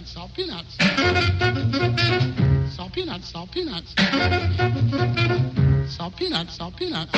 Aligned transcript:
peanuts, 0.00 0.12
salt 0.12 0.32
peanuts. 0.34 0.76
Salt 2.74 2.92
peanuts, 2.92 3.28
salt 3.28 3.50
peanuts. 3.50 3.94
Salt 5.88 6.16
peanuts, 6.16 6.56
salt 6.56 6.76
peanuts. 6.76 7.12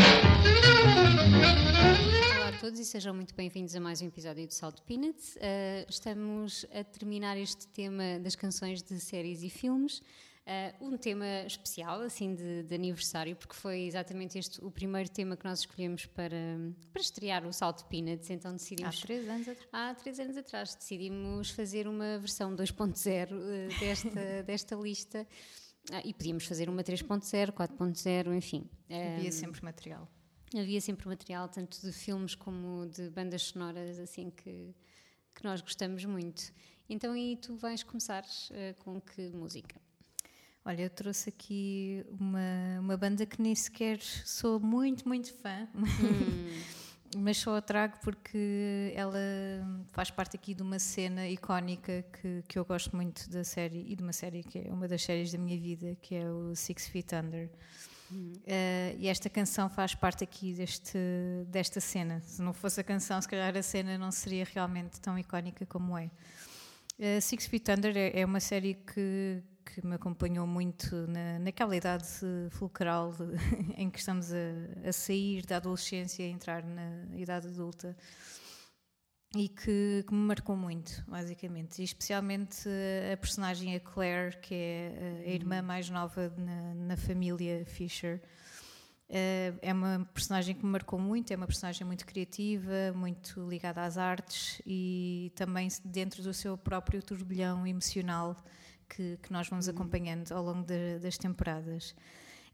Olá 2.36 2.48
a 2.48 2.52
todos 2.60 2.80
e 2.80 2.84
sejam 2.84 3.14
muito 3.14 3.34
bem-vindos 3.34 3.76
a 3.76 3.80
mais 3.80 4.02
um 4.02 4.06
episódio 4.06 4.46
do 4.46 4.52
Salt 4.52 4.80
Peanuts. 4.86 5.36
Uh, 5.36 5.86
estamos 5.88 6.66
a 6.72 6.82
terminar 6.82 7.36
este 7.36 7.66
tema 7.68 8.18
das 8.20 8.34
canções 8.34 8.82
de 8.82 8.98
séries 8.98 9.42
e 9.42 9.50
filmes. 9.50 10.02
Uh, 10.44 10.88
um 10.88 10.96
tema 10.96 11.46
especial, 11.46 12.00
assim, 12.00 12.34
de, 12.34 12.64
de, 12.64 12.74
aniversário, 12.74 13.36
porque 13.36 13.54
foi 13.54 13.82
exatamente 13.82 14.36
este 14.36 14.62
o 14.64 14.72
primeiro 14.72 15.08
tema 15.08 15.36
que 15.36 15.44
nós 15.44 15.60
escolhemos 15.60 16.06
para, 16.06 16.58
para 16.92 17.00
estrear 17.00 17.46
o 17.46 17.52
Salt 17.52 17.84
Peanuts, 17.84 18.28
então 18.28 18.52
decidimos... 18.52 18.98
Há 18.98 19.02
três 19.02 19.28
anos 19.28 19.48
atrás. 19.48 19.68
Há 19.72 19.94
três 19.94 20.18
anos 20.18 20.36
atrás, 20.36 20.74
decidimos 20.74 21.50
fazer 21.50 21.86
uma 21.86 22.18
versão 22.18 22.56
2.0 22.56 23.30
uh, 23.30 23.78
desta, 23.78 24.42
desta 24.42 24.74
lista, 24.74 25.24
uh, 25.92 26.00
e 26.04 26.12
podíamos 26.12 26.44
fazer 26.44 26.68
uma 26.68 26.82
3.0, 26.82 27.52
4.0, 27.52 28.34
enfim. 28.34 28.68
Havia 28.90 29.30
sempre 29.30 29.62
material. 29.62 30.08
Havia 30.56 30.80
sempre 30.80 31.06
material, 31.06 31.48
tanto 31.48 31.80
de 31.80 31.92
filmes 31.92 32.34
como 32.34 32.86
de 32.86 33.10
bandas 33.10 33.42
sonoras, 33.42 33.96
assim, 34.00 34.28
que, 34.28 34.74
que 35.36 35.44
nós 35.44 35.60
gostamos 35.60 36.04
muito. 36.04 36.52
Então, 36.88 37.16
e 37.16 37.36
tu 37.36 37.54
vais 37.54 37.84
começar 37.84 38.24
uh, 38.24 38.74
com 38.82 39.00
que 39.00 39.30
música? 39.30 39.80
Olha, 40.64 40.82
eu 40.82 40.90
trouxe 40.90 41.28
aqui 41.28 42.04
uma, 42.20 42.80
uma 42.80 42.96
banda 42.96 43.26
que 43.26 43.42
nem 43.42 43.54
sequer 43.54 44.00
sou 44.00 44.60
muito, 44.60 45.08
muito 45.08 45.34
fã, 45.34 45.68
hum. 45.74 45.82
mas 47.18 47.36
só 47.38 47.56
a 47.56 47.60
trago 47.60 47.98
porque 48.02 48.92
ela 48.94 49.18
faz 49.90 50.10
parte 50.10 50.36
aqui 50.36 50.54
de 50.54 50.62
uma 50.62 50.78
cena 50.78 51.28
icónica 51.28 52.04
que, 52.12 52.44
que 52.46 52.58
eu 52.58 52.64
gosto 52.64 52.94
muito 52.94 53.28
da 53.28 53.42
série 53.42 53.84
e 53.88 53.96
de 53.96 54.02
uma 54.02 54.12
série 54.12 54.44
que 54.44 54.60
é 54.60 54.72
uma 54.72 54.86
das 54.86 55.02
séries 55.02 55.32
da 55.32 55.38
minha 55.38 55.58
vida, 55.58 55.96
que 56.00 56.14
é 56.14 56.30
o 56.30 56.54
Six 56.54 56.86
Feet 56.88 57.12
Under. 57.12 57.50
Uh, 58.12 58.94
e 58.98 59.08
esta 59.08 59.30
canção 59.30 59.70
faz 59.70 59.94
parte 59.94 60.22
aqui 60.22 60.52
deste, 60.52 60.98
desta 61.48 61.80
cena. 61.80 62.20
Se 62.20 62.42
não 62.42 62.52
fosse 62.52 62.80
a 62.80 62.84
canção, 62.84 63.20
se 63.20 63.28
calhar 63.28 63.56
a 63.56 63.62
cena 63.62 63.96
não 63.96 64.10
seria 64.10 64.44
realmente 64.44 65.00
tão 65.00 65.18
icónica 65.18 65.64
como 65.66 65.96
é. 65.96 66.10
Uh, 66.98 67.20
Six 67.20 67.46
Feet 67.46 67.68
Under 67.70 67.96
é, 67.96 68.20
é 68.20 68.24
uma 68.24 68.40
série 68.40 68.74
que, 68.74 69.42
que 69.64 69.84
me 69.86 69.94
acompanhou 69.94 70.46
muito 70.46 70.94
na, 71.06 71.38
naquela 71.38 71.76
idade 71.76 72.06
fulcral 72.50 73.14
em 73.76 73.90
que 73.90 73.98
estamos 73.98 74.32
a, 74.32 74.88
a, 74.88 74.92
sair 74.92 75.44
da 75.46 75.56
adolescência 75.56 76.22
e 76.22 76.30
entrar 76.30 76.64
na 76.64 77.06
idade 77.16 77.48
adulta 77.48 77.96
e 79.34 79.48
que, 79.48 80.04
que, 80.06 80.12
me 80.12 80.20
marcou 80.20 80.54
muito, 80.54 81.02
basicamente. 81.08 81.80
E 81.80 81.84
especialmente 81.84 82.68
a 83.10 83.16
personagem, 83.16 83.74
a 83.74 83.80
Claire, 83.80 84.36
que 84.38 84.54
é 84.54 85.24
a 85.26 85.30
irmã 85.30 85.60
uhum. 85.60 85.66
mais 85.66 85.88
nova 85.88 86.32
na, 86.36 86.74
na 86.74 86.96
família 86.96 87.64
Fisher. 87.64 88.20
Eh, 89.14 89.52
é 89.60 89.72
uma 89.74 90.08
personagem 90.14 90.54
que 90.54 90.64
me 90.64 90.72
marcou 90.72 90.98
muito, 90.98 91.32
é 91.32 91.36
uma 91.36 91.46
personagem 91.46 91.86
muito 91.86 92.06
criativa, 92.06 92.94
muito 92.94 93.46
ligada 93.46 93.84
às 93.84 93.98
artes 93.98 94.62
e 94.66 95.30
também 95.34 95.68
dentro 95.84 96.22
do 96.22 96.32
seu 96.32 96.56
próprio 96.56 97.02
turbilhão 97.02 97.66
emocional 97.66 98.34
que, 98.94 99.18
que 99.22 99.32
nós 99.32 99.48
vamos 99.48 99.66
uhum. 99.66 99.74
acompanhando 99.74 100.30
ao 100.32 100.42
longo 100.42 100.64
de, 100.64 100.98
das 100.98 101.16
temporadas. 101.16 101.94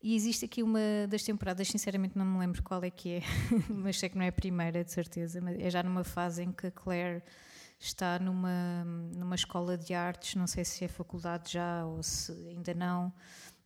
E 0.01 0.15
existe 0.15 0.45
aqui 0.45 0.63
uma 0.63 0.79
das 1.09 1.25
temporadas, 1.25 1.67
sinceramente 1.69 2.17
não 2.17 2.25
me 2.25 2.39
lembro 2.39 2.63
qual 2.63 2.83
é 2.85 2.91
que 2.91 3.15
é, 3.15 3.23
mas 3.69 3.99
sei 3.99 4.09
que 4.09 4.17
não 4.17 4.25
é 4.25 4.29
a 4.29 4.33
primeira, 4.33 4.85
de 4.85 4.93
certeza, 4.93 5.41
mas 5.41 5.59
é 5.59 5.69
já 5.69 5.83
numa 5.83 6.05
fase 6.05 6.45
em 6.45 6.53
que 6.53 6.69
a 6.69 6.71
Claire 6.71 7.23
está 7.81 8.19
numa, 8.19 8.85
numa 9.17 9.35
escola 9.35 9.77
de 9.77 9.95
artes, 9.95 10.37
não 10.37 10.47
sei 10.47 10.65
se 10.65 10.85
é 10.85 10.89
faculdade 10.89 11.53
já 11.53 11.85
ou 11.85 12.03
se 12.03 12.33
ainda 12.49 12.75
não, 12.75 13.13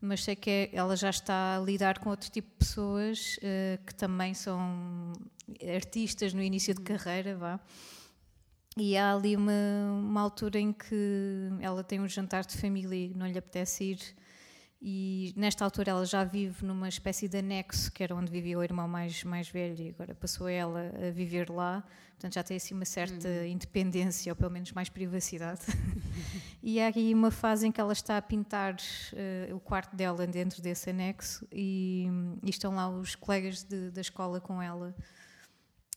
mas 0.00 0.24
sei 0.24 0.34
que 0.34 0.50
é, 0.50 0.70
ela 0.72 0.96
já 0.96 1.10
está 1.10 1.56
a 1.56 1.60
lidar 1.60 1.98
com 1.98 2.08
outro 2.10 2.30
tipo 2.30 2.48
de 2.48 2.56
pessoas 2.56 3.36
uh, 3.38 3.84
que 3.86 3.94
também 3.94 4.32
são 4.32 5.12
artistas 5.74 6.32
no 6.32 6.42
início 6.42 6.74
de 6.74 6.80
uhum. 6.80 6.84
carreira, 6.84 7.36
vá. 7.36 7.60
E 8.76 8.96
há 8.96 9.12
ali 9.12 9.36
uma, 9.36 9.52
uma 10.00 10.20
altura 10.20 10.58
em 10.58 10.72
que 10.72 11.50
ela 11.60 11.84
tem 11.84 12.00
um 12.00 12.08
jantar 12.08 12.44
de 12.44 12.56
família 12.56 13.06
e 13.06 13.14
não 13.14 13.26
lhe 13.26 13.38
apetece 13.38 13.84
ir. 13.84 13.98
E 14.84 15.32
nesta 15.36 15.64
altura 15.64 15.92
ela 15.92 16.04
já 16.04 16.24
vive 16.24 16.64
numa 16.64 16.88
espécie 16.88 17.28
de 17.28 17.38
anexo, 17.38 17.92
que 17.92 18.02
era 18.02 18.16
onde 18.16 18.32
vivia 18.32 18.58
o 18.58 18.64
irmão 18.64 18.88
mais, 18.88 19.22
mais 19.22 19.48
velho, 19.48 19.80
e 19.80 19.90
agora 19.90 20.12
passou 20.12 20.48
ela 20.48 20.92
a 21.06 21.10
viver 21.12 21.48
lá. 21.50 21.84
Portanto, 22.14 22.34
já 22.34 22.42
tem 22.42 22.56
assim 22.56 22.74
uma 22.74 22.84
certa 22.84 23.28
uhum. 23.28 23.44
independência, 23.44 24.32
ou 24.32 24.36
pelo 24.36 24.50
menos 24.50 24.72
mais 24.72 24.88
privacidade. 24.88 25.60
e 26.60 26.80
há 26.80 26.88
aqui 26.88 27.14
uma 27.14 27.30
fase 27.30 27.68
em 27.68 27.70
que 27.70 27.80
ela 27.80 27.92
está 27.92 28.16
a 28.16 28.22
pintar 28.22 28.74
uh, 28.74 29.54
o 29.54 29.60
quarto 29.60 29.94
dela 29.94 30.26
dentro 30.26 30.60
desse 30.60 30.90
anexo, 30.90 31.46
e, 31.52 32.08
e 32.42 32.50
estão 32.50 32.74
lá 32.74 32.88
os 32.88 33.14
colegas 33.14 33.62
de, 33.62 33.90
da 33.90 34.00
escola 34.00 34.40
com 34.40 34.60
ela. 34.60 34.96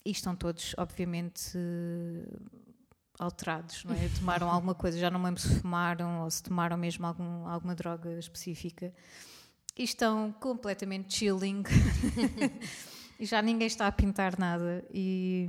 E 0.04 0.12
estão 0.12 0.36
todos, 0.36 0.76
obviamente. 0.78 1.58
Uh, 1.58 2.65
alterados, 3.18 3.84
não 3.84 3.94
é? 3.94 4.08
Tomaram 4.18 4.50
alguma 4.50 4.74
coisa, 4.74 4.98
já 4.98 5.10
não 5.10 5.22
lembro 5.22 5.40
se 5.40 5.60
fumaram 5.60 6.22
ou 6.22 6.30
se 6.30 6.42
tomaram 6.42 6.76
mesmo 6.76 7.06
algum, 7.06 7.46
alguma 7.46 7.74
droga 7.74 8.18
específica. 8.18 8.92
E 9.76 9.84
estão 9.84 10.32
completamente 10.40 11.14
chilling. 11.14 11.62
e 13.20 13.26
já 13.26 13.42
ninguém 13.42 13.66
está 13.66 13.86
a 13.86 13.92
pintar 13.92 14.38
nada. 14.38 14.84
E, 14.92 15.46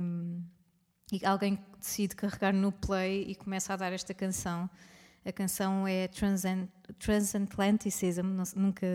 e 1.12 1.24
alguém 1.24 1.58
decide 1.78 2.14
carregar 2.14 2.52
no 2.52 2.70
play 2.70 3.24
e 3.28 3.34
começa 3.34 3.72
a 3.72 3.76
dar 3.76 3.92
esta 3.92 4.12
canção. 4.12 4.68
A 5.24 5.32
canção 5.32 5.86
é 5.86 6.08
Transatlanticism, 6.98 8.22
nunca 8.56 8.86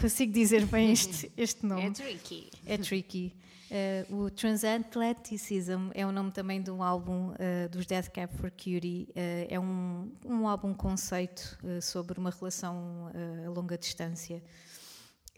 consigo 0.00 0.32
dizer 0.32 0.64
bem 0.66 0.92
este, 0.92 1.30
este 1.36 1.66
nome. 1.66 1.86
É 1.86 1.90
tricky. 1.90 2.50
É 2.64 2.78
tricky. 2.78 3.36
Uh, 3.72 4.24
o 4.24 4.30
Transatlanticism 4.30 5.92
é 5.94 6.04
o 6.04 6.12
nome 6.12 6.30
também 6.30 6.60
de 6.60 6.70
um 6.70 6.82
álbum 6.82 7.30
uh, 7.30 7.68
dos 7.70 7.86
Death 7.86 8.10
Cab 8.10 8.30
for 8.36 8.50
Cutie. 8.50 9.08
Uh, 9.10 9.46
é 9.48 9.58
um, 9.58 10.12
um 10.26 10.46
álbum 10.46 10.74
conceito 10.74 11.58
sobre 11.80 12.18
uma 12.18 12.28
relação 12.28 13.10
a 13.46 13.48
longa 13.48 13.78
distância. 13.78 14.42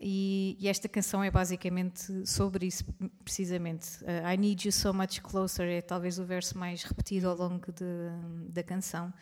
E, 0.00 0.56
e, 0.58 0.66
esta 0.66 0.88
canção 0.88 1.22
é 1.22 1.30
basicamente 1.30 2.26
sobre 2.26 2.66
isso, 2.66 2.84
precisamente. 3.22 3.86
I 4.04 4.36
Need 4.36 4.66
You 4.66 4.72
So 4.72 4.92
Much 4.92 5.20
Closer 5.20 5.68
é 5.68 5.80
talvez 5.80 6.18
o 6.18 6.24
verso 6.24 6.58
mais 6.58 6.82
repetido 6.82 7.28
ao 7.28 7.36
longo 7.36 7.70
de, 7.70 8.52
da 8.52 8.64
canção 8.64 9.12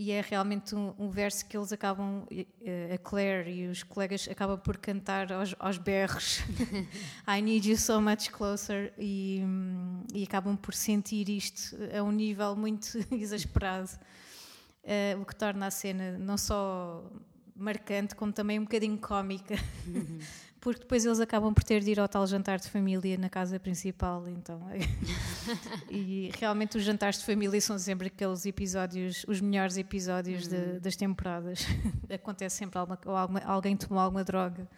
e 0.00 0.12
é 0.12 0.20
realmente 0.20 0.76
um, 0.76 0.94
um, 0.96 1.10
verso 1.10 1.44
que 1.44 1.56
eles 1.56 1.72
acabam, 1.72 2.24
eh, 2.30 2.94
a 2.94 2.98
Claire 2.98 3.50
e 3.50 3.66
os 3.66 3.82
colegas 3.82 4.28
acabam 4.30 4.56
por 4.56 4.76
cantar 4.76 5.32
aos, 5.32 5.56
aos 5.58 5.76
berros. 5.76 6.38
I 7.26 7.42
need 7.42 7.68
you 7.68 7.76
so 7.76 8.00
much 8.00 8.30
closer. 8.30 8.92
E, 8.96 9.42
e, 10.14 10.22
acabam 10.22 10.56
por 10.56 10.72
sentir 10.72 11.28
isto 11.28 11.76
a 11.92 12.00
um 12.00 12.12
nível 12.12 12.54
muito 12.54 12.96
exasperado, 13.10 13.90
uh, 14.84 15.20
o 15.20 15.26
que 15.26 15.34
torna 15.34 15.66
a 15.66 15.70
cena 15.72 16.16
não 16.16 16.38
só 16.38 17.04
marcante 17.56 18.14
como 18.14 18.32
também 18.32 18.60
um 18.60 18.62
bocadinho 18.62 18.98
cómica. 18.98 19.56
porque 20.68 20.80
depois 20.80 21.02
eles 21.06 21.18
acabam 21.18 21.54
por 21.54 21.64
ter 21.64 21.82
de 21.82 21.92
ir 21.92 21.98
ao 21.98 22.06
tal 22.06 22.26
jantar 22.26 22.58
de 22.58 22.68
família 22.68 23.16
na 23.16 23.30
casa 23.30 23.58
principal, 23.58 24.28
então. 24.28 24.68
É. 24.68 24.80
e 25.90 26.30
realmente 26.38 26.76
os 26.76 26.84
jantares 26.84 27.18
de 27.18 27.24
família 27.24 27.58
são 27.58 27.78
sempre 27.78 28.08
aqueles 28.08 28.44
episódios, 28.44 29.24
os 29.26 29.40
melhores 29.40 29.78
episódios 29.78 30.44
uhum. 30.44 30.50
de, 30.50 30.80
das 30.80 30.94
temporadas. 30.94 31.60
Acontece 32.12 32.56
sempre 32.56 32.78
alguma, 32.78 32.98
ou 33.06 33.16
alguma, 33.16 33.40
alguém 33.40 33.78
tomou 33.78 33.98
alguma 33.98 34.22
droga. 34.22 34.68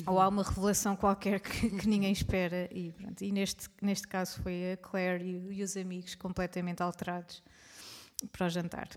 Uhum. 0.00 0.14
Ou 0.14 0.18
há 0.18 0.28
uma 0.28 0.42
revelação 0.42 0.96
qualquer 0.96 1.40
que, 1.40 1.68
que 1.68 1.86
ninguém 1.86 2.12
espera, 2.12 2.66
e, 2.72 2.90
pronto, 2.92 3.22
e 3.22 3.30
neste, 3.30 3.68
neste 3.82 4.08
caso 4.08 4.40
foi 4.42 4.72
a 4.72 4.76
Claire 4.78 5.22
e, 5.22 5.58
e 5.58 5.62
os 5.62 5.76
amigos 5.76 6.14
completamente 6.14 6.82
alterados 6.82 7.42
para 8.32 8.46
o 8.46 8.48
jantar. 8.48 8.88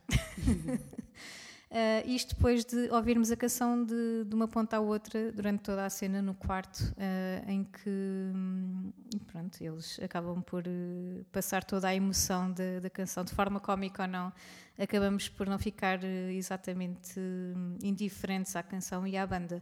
Uhum. 0.47 0.79
Uh, 1.71 2.01
isto 2.09 2.35
depois 2.35 2.65
de 2.65 2.89
ouvirmos 2.89 3.29
a 3.31 3.35
canção 3.35 3.85
de, 3.85 4.25
de, 4.25 4.33
uma 4.33 4.47
ponta 4.47 4.77
à 4.77 4.79
outra 4.79 5.31
durante 5.31 5.61
toda 5.61 5.85
a 5.85 5.89
cena 5.89 6.19
no 6.19 6.33
quarto, 6.33 6.79
uh, 6.79 7.47
em 7.47 7.63
que 7.63 7.87
hum, 7.87 8.91
pronto, 9.27 9.61
eles 9.61 9.99
acabam 10.01 10.41
por 10.41 10.63
uh, 10.67 11.23
passar 11.31 11.63
toda 11.63 11.87
a 11.87 11.93
emoção 11.93 12.51
de, 12.51 12.79
da 12.79 12.89
canção, 12.89 13.23
de 13.23 13.31
forma 13.35 13.59
cómica 13.59 14.01
ou 14.01 14.09
não, 14.09 14.33
acabamos 14.79 15.29
por 15.29 15.47
não 15.47 15.59
ficar 15.59 16.03
exatamente 16.03 17.19
hum, 17.19 17.77
indiferentes 17.83 18.55
à 18.55 18.63
canção 18.63 19.05
e 19.05 19.15
à 19.15 19.27
banda. 19.27 19.61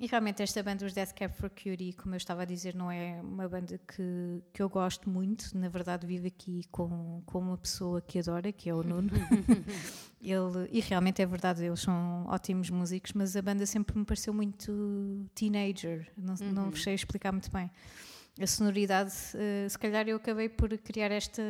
E 0.00 0.06
realmente 0.06 0.42
esta 0.42 0.62
banda, 0.62 0.86
os 0.86 0.92
Death 0.92 1.12
Cab 1.12 1.34
for 1.34 1.50
Cutie, 1.50 1.92
como 1.92 2.14
eu 2.14 2.16
estava 2.16 2.42
a 2.42 2.44
dizer, 2.44 2.74
não 2.74 2.90
é 2.90 3.20
uma 3.20 3.48
banda 3.48 3.78
que, 3.78 4.42
que 4.52 4.62
eu 4.62 4.68
gosto 4.68 5.08
muito. 5.08 5.56
Na 5.56 5.68
verdade, 5.68 6.06
vivo 6.06 6.26
aqui 6.26 6.62
com, 6.70 7.22
com 7.26 7.38
uma 7.38 7.58
pessoa 7.58 8.00
que 8.00 8.18
adora, 8.18 8.50
que 8.50 8.70
é 8.70 8.74
o 8.74 8.82
Nuno. 8.82 9.10
Ele, 10.20 10.68
e 10.70 10.80
realmente 10.80 11.20
é 11.20 11.26
verdade, 11.26 11.64
eles 11.64 11.80
são 11.80 12.26
ótimos 12.28 12.70
músicos, 12.70 13.12
mas 13.12 13.36
a 13.36 13.42
banda 13.42 13.66
sempre 13.66 13.98
me 13.98 14.04
pareceu 14.04 14.32
muito 14.32 15.26
teenager. 15.34 16.10
Não, 16.16 16.34
uhum. 16.34 16.52
não 16.52 16.76
sei 16.76 16.94
explicar 16.94 17.32
muito 17.32 17.50
bem. 17.50 17.70
A 18.40 18.46
sonoridade, 18.46 19.12
uh, 19.34 19.68
se 19.68 19.78
calhar 19.78 20.08
eu 20.08 20.16
acabei 20.16 20.48
por 20.48 20.76
criar 20.78 21.10
esta, 21.10 21.42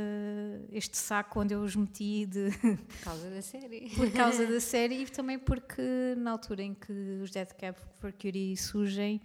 este 0.70 0.96
saco 0.96 1.40
onde 1.40 1.54
eu 1.54 1.62
os 1.62 1.76
meti 1.76 2.26
de 2.26 2.50
por 2.60 3.00
causa 3.04 3.30
da 3.30 3.42
série. 3.42 3.90
por 3.94 4.10
causa 4.10 4.46
da 4.46 4.58
série 4.60 5.02
e 5.02 5.06
também 5.06 5.38
porque 5.38 5.82
na 6.16 6.32
altura 6.32 6.62
em 6.62 6.74
que 6.74 7.20
os 7.22 7.30
Dead 7.30 7.48
Cab 7.52 7.76
for 8.00 8.12
Cutie 8.12 8.56
surgem 8.56 9.20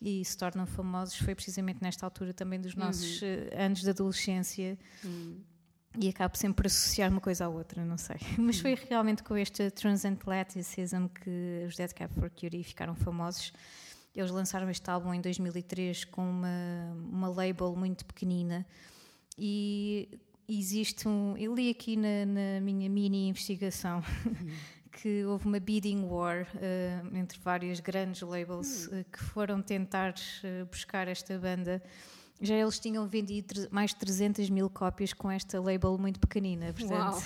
e 0.00 0.22
se 0.24 0.36
tornam 0.36 0.66
famosos 0.66 1.16
foi 1.16 1.34
precisamente 1.34 1.82
nesta 1.82 2.04
altura 2.04 2.34
também 2.34 2.60
dos 2.60 2.74
nossos 2.74 3.22
uhum. 3.22 3.28
uh, 3.28 3.64
anos 3.64 3.80
de 3.80 3.90
adolescência. 3.90 4.78
Uhum. 5.02 5.40
E 5.98 6.08
acabo 6.10 6.36
sempre 6.36 6.56
por 6.56 6.66
associar 6.66 7.10
uma 7.10 7.20
coisa 7.20 7.46
à 7.46 7.48
outra, 7.48 7.84
não 7.84 7.96
sei. 7.96 8.16
Mas 8.38 8.60
foi 8.60 8.74
realmente 8.74 9.22
com 9.22 9.36
este 9.36 9.70
Transatlanticism 9.70 11.06
que 11.06 11.64
os 11.66 11.74
Dead 11.74 11.92
Cab 11.92 12.12
for 12.14 12.28
Cutie 12.30 12.62
ficaram 12.62 12.94
famosos 12.94 13.52
eles 14.20 14.30
lançaram 14.30 14.68
este 14.70 14.88
álbum 14.90 15.14
em 15.14 15.20
2003 15.20 16.04
com 16.04 16.28
uma, 16.28 16.96
uma 17.10 17.28
label 17.28 17.74
muito 17.76 18.04
pequenina 18.04 18.66
e 19.36 20.08
existe 20.48 21.06
um. 21.06 21.36
Eu 21.36 21.54
li 21.54 21.70
aqui 21.70 21.96
na, 21.96 22.26
na 22.26 22.60
minha 22.60 22.88
mini 22.88 23.28
investigação 23.28 24.02
que 24.90 25.24
houve 25.24 25.46
uma 25.46 25.60
bidding 25.60 26.04
war 26.04 26.46
uh, 26.54 27.16
entre 27.16 27.38
vários 27.38 27.78
grandes 27.80 28.22
labels 28.22 28.86
uh, 28.86 29.04
que 29.12 29.22
foram 29.22 29.62
tentar 29.62 30.12
uh, 30.12 30.66
buscar 30.66 31.06
esta 31.06 31.38
banda 31.38 31.82
já 32.40 32.54
eles 32.54 32.78
tinham 32.78 33.06
vendido 33.08 33.68
mais 33.70 33.90
de 33.90 33.96
300 33.96 34.48
mil 34.48 34.70
cópias 34.70 35.12
com 35.12 35.30
esta 35.30 35.60
label 35.60 35.98
muito 35.98 36.20
pequenina. 36.20 36.72
Portanto, 36.72 37.22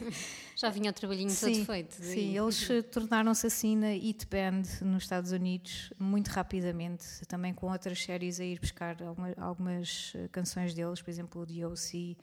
já 0.54 0.68
vinha 0.68 0.90
o 0.90 0.92
trabalhinho 0.92 1.30
sim, 1.30 1.54
todo 1.54 1.66
feito. 1.66 1.94
Sim, 1.94 2.36
eles 2.36 2.68
tornaram-se 2.92 3.46
assim 3.46 3.74
na 3.74 3.88
It 3.88 4.26
Band 4.26 4.84
nos 4.84 5.04
Estados 5.04 5.32
Unidos 5.32 5.92
muito 5.98 6.28
rapidamente, 6.28 7.04
também 7.26 7.54
com 7.54 7.70
outras 7.70 8.02
séries 8.02 8.38
a 8.38 8.44
ir 8.44 8.60
buscar 8.60 8.96
algumas, 9.38 10.12
eh, 10.14 10.28
canções 10.28 10.74
deles, 10.74 11.00
por 11.00 11.10
exemplo, 11.10 11.42
o 11.42 11.46
D.O.C. 11.46 12.16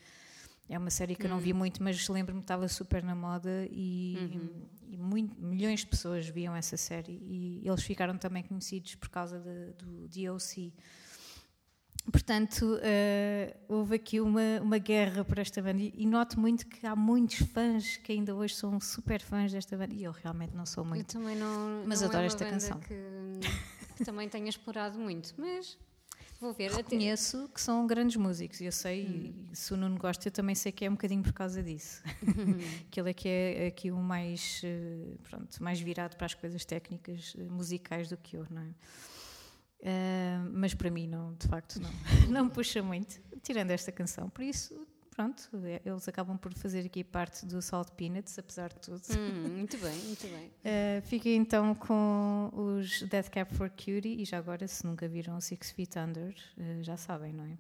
É 0.70 0.78
uma 0.78 0.92
série 0.92 1.16
que 1.16 1.26
eu 1.26 1.30
não 1.30 1.40
vi 1.40 1.54
hum. 1.54 1.58
muito, 1.58 1.82
mas 1.82 2.08
lembro-me 2.08 2.42
que 2.42 2.44
estava 2.44 2.68
super 2.68 3.02
na 3.02 3.16
moda 3.16 3.68
e, 3.72 4.18
uhum. 4.20 4.50
e 4.90 4.98
muito, 4.98 5.42
milhões 5.42 5.80
de 5.80 5.88
pessoas 5.88 6.28
viam 6.28 6.56
essa 6.56 6.78
série 6.78 7.14
e 7.24 7.62
eles 7.66 7.82
ficaram 7.84 8.18
também 8.18 8.44
conhecidos 8.44 8.94
por 8.96 9.10
causa 9.10 9.40
de, 9.40 9.74
do 9.84 10.08
D.O.C. 10.08 10.74
Portanto, 12.12 12.76
uh, 12.76 13.58
houve 13.68 13.96
aqui 13.96 14.22
uma, 14.22 14.62
uma 14.62 14.78
guerra 14.78 15.26
por 15.26 15.40
esta 15.40 15.62
banda 15.62 15.82
e, 15.82 16.06
noto 16.06 16.40
muito 16.40 16.66
que 16.66 16.88
há 16.88 16.96
muitos 16.96 17.40
fãs 17.48 17.98
que 17.98 18.14
ainda 18.14 18.34
hoje 18.34 18.56
são 18.56 18.80
super 18.80 19.22
fãs 19.22 19.52
desta 19.52 19.76
banda 19.76 19.94
e 19.94 20.04
eu 20.06 20.12
realmente 20.12 20.56
não 20.56 20.66
sou 20.66 20.86
muito. 20.86 21.18
Eu 21.18 21.22
também 21.22 21.36
não. 21.36 21.84
Mas 21.86 22.00
não 22.00 22.08
adoro 22.08 22.24
é 22.24 22.28
esta 22.28 22.46
canção. 22.46 22.80
Que, 22.80 22.96
que 23.98 24.06
também 24.06 24.30
tenho 24.30 24.48
explorado 24.48 24.98
muito, 24.98 25.34
mas 25.38 25.78
vou 26.40 26.54
ver. 26.54 26.72
Reconheço 26.72 27.44
até... 27.44 27.54
que 27.54 27.62
são 27.62 27.86
grandes 27.86 28.16
músicos 28.16 28.62
e 28.62 28.66
eu 28.66 28.72
sei, 28.72 29.06
hum. 29.06 29.50
se 29.52 29.74
o 29.74 29.78
Nuno 29.78 29.98
gosta, 29.98 30.30
eu 30.30 30.32
também 30.32 30.56
sei 30.56 30.72
que 30.72 30.86
é 30.86 30.90
um 30.90 30.94
bocadinho 30.94 31.22
por 31.22 31.34
causa 31.34 31.62
disso. 31.62 32.02
que 32.90 33.02
ele 33.02 33.10
é 33.10 33.14
que 33.14 33.28
é 33.28 33.68
aqui 33.68 33.92
o 33.92 33.98
mais, 33.98 34.62
eh, 34.64 35.18
pronto, 35.24 35.62
mais 35.62 35.82
virado 35.82 36.16
para 36.16 36.26
as 36.26 36.34
coisas 36.34 36.64
técnicas 36.64 37.36
eh, 37.38 37.44
musicais 37.44 38.08
do 38.08 38.16
que 38.16 38.38
eu, 38.38 38.48
não 38.50 38.62
é? 38.62 38.74
Uh, 39.80 40.50
mas 40.54 40.74
para 40.74 40.90
mim, 40.90 41.08
não, 41.08 41.34
de 41.36 41.48
facto, 41.48 41.80
não, 41.80 41.90
não 42.30 42.46
me 42.46 42.52
puxa 42.52 42.82
muito, 42.82 43.20
tirando 43.42 43.72
esta 43.72 43.92
canção. 43.92 44.30
Por 44.30 44.44
isso, 44.44 44.88
pronto, 45.16 45.50
é, 45.64 45.82
eles 45.86 46.08
acabam 46.08 46.38
por 46.38 46.54
fazer 46.54 46.86
aqui 46.86 47.04
parte 47.04 47.46
do 47.46 47.62
Salt 47.62 47.92
Peanuts, 47.92 48.38
apesar 48.38 48.70
de 48.70 48.80
tudo. 48.80 49.02
Hum, 49.18 49.58
muito 49.58 49.78
bem, 49.78 49.98
muito 50.00 50.28
bem. 50.28 50.48
Uh, 50.48 51.02
fiquei 51.08 51.36
então 51.36 51.74
com 51.76 52.52
os 52.54 53.02
Death 53.04 53.30
Cap 53.30 53.54
for 53.56 53.70
Cutie 53.70 54.22
e 54.22 54.26
já 54.26 54.38
agora, 54.38 54.68
se 54.68 54.86
nunca 54.86 55.08
viram 55.08 55.40
Six 55.40 55.72
Feet 55.72 55.96
Under, 55.98 56.36
uh, 56.58 56.84
já 56.84 56.98
sabem, 56.98 57.34
não 57.34 57.46
é? 57.46 57.58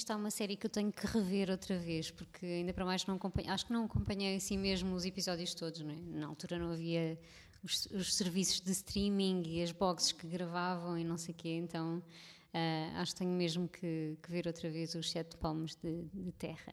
Isto 0.00 0.12
é 0.12 0.16
uma 0.16 0.30
série 0.30 0.56
que 0.56 0.64
eu 0.64 0.70
tenho 0.70 0.90
que 0.90 1.06
rever 1.06 1.50
outra 1.50 1.78
vez, 1.78 2.10
porque 2.10 2.46
ainda 2.46 2.72
para 2.72 2.86
mais 2.86 3.04
não 3.04 3.16
acompanhei, 3.16 3.50
acho 3.50 3.66
que 3.66 3.72
não 3.74 3.84
acompanhei 3.84 4.34
assim 4.34 4.56
mesmo 4.56 4.94
os 4.94 5.04
episódios 5.04 5.52
todos, 5.52 5.82
não 5.82 5.90
é? 5.90 5.96
Na 6.18 6.26
altura 6.26 6.58
não 6.58 6.72
havia 6.72 7.20
os, 7.62 7.84
os 7.84 8.14
serviços 8.14 8.62
de 8.62 8.72
streaming 8.72 9.42
e 9.46 9.62
as 9.62 9.72
boxes 9.72 10.12
que 10.12 10.26
gravavam 10.26 10.98
e 10.98 11.04
não 11.04 11.18
sei 11.18 11.34
o 11.34 11.36
quê, 11.36 11.50
então 11.50 11.98
uh, 11.98 12.96
acho 12.96 13.12
que 13.12 13.18
tenho 13.18 13.32
mesmo 13.32 13.68
que, 13.68 14.16
que, 14.22 14.30
ver 14.30 14.46
outra 14.46 14.70
vez 14.70 14.94
os 14.94 15.10
Sete 15.10 15.36
Palmos 15.36 15.76
de, 15.76 16.04
de 16.14 16.32
Terra. 16.32 16.72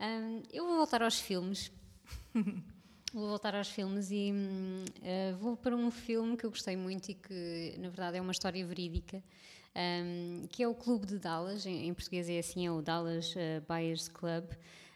Um, 0.00 0.40
eu 0.52 0.64
vou 0.64 0.76
voltar 0.76 1.02
aos 1.02 1.18
filmes. 1.18 1.72
vou 3.12 3.30
voltar 3.30 3.56
aos 3.56 3.68
filmes 3.68 4.12
e 4.12 4.32
uh, 4.32 5.36
vou 5.38 5.56
para 5.56 5.74
um 5.74 5.90
filme 5.90 6.36
que 6.36 6.46
eu 6.46 6.50
gostei 6.50 6.76
muito 6.76 7.08
e 7.08 7.14
que, 7.14 7.74
na 7.80 7.88
verdade, 7.88 8.18
é 8.18 8.20
uma 8.20 8.30
história 8.30 8.64
verídica, 8.64 9.20
um, 9.76 10.46
que 10.48 10.62
é 10.62 10.68
o 10.68 10.74
Clube 10.74 11.06
de 11.06 11.18
Dallas, 11.18 11.66
em, 11.66 11.88
em 11.88 11.94
português 11.94 12.28
é 12.28 12.38
assim, 12.38 12.66
é 12.66 12.70
o 12.70 12.80
Dallas 12.80 13.34
uh, 13.34 13.62
Buyers 13.68 14.08
Club, 14.08 14.44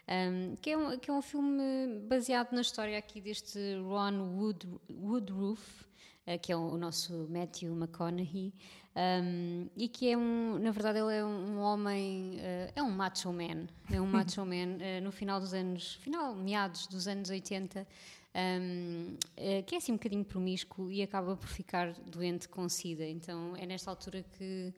um, 0.08 0.56
que, 0.56 0.70
é 0.70 0.78
um, 0.78 0.98
que 0.98 1.10
é 1.10 1.12
um 1.12 1.22
filme 1.22 2.00
baseado 2.08 2.52
na 2.52 2.60
história 2.60 2.96
aqui 2.96 3.20
deste 3.20 3.58
Ron 3.82 4.36
Wood, 4.36 4.66
Woodruff, 4.88 5.84
uh, 6.26 6.38
que 6.40 6.52
é 6.52 6.56
o, 6.56 6.60
o 6.60 6.78
nosso 6.78 7.26
Matthew 7.28 7.74
McConaughey, 7.74 8.54
um, 8.98 9.68
e 9.76 9.88
que 9.88 10.10
é 10.10 10.16
um, 10.16 10.58
na 10.58 10.72
verdade, 10.72 10.98
ele 10.98 11.14
é 11.14 11.24
um 11.24 11.58
homem, 11.60 12.36
uh, 12.36 12.72
é 12.74 12.82
um 12.82 12.90
macho 12.90 13.32
man, 13.32 13.66
é 13.92 14.00
um 14.00 14.06
macho 14.10 14.44
man 14.44 14.76
uh, 14.76 15.02
no 15.02 15.12
final 15.12 15.38
dos 15.38 15.54
anos, 15.54 15.94
final, 15.94 16.34
meados 16.34 16.86
dos 16.86 17.06
anos 17.06 17.30
80, 17.30 17.86
um, 18.34 19.14
uh, 19.14 19.62
que 19.64 19.74
é 19.74 19.78
assim 19.78 19.92
um 19.92 19.96
bocadinho 19.96 20.24
promíscuo 20.24 20.90
e 20.90 21.02
acaba 21.02 21.36
por 21.36 21.48
ficar 21.48 21.92
doente 22.00 22.48
com 22.48 22.68
SIDA. 22.68 23.06
Então 23.06 23.56
é 23.56 23.66
nesta 23.66 23.90
altura 23.90 24.22
que 24.22 24.72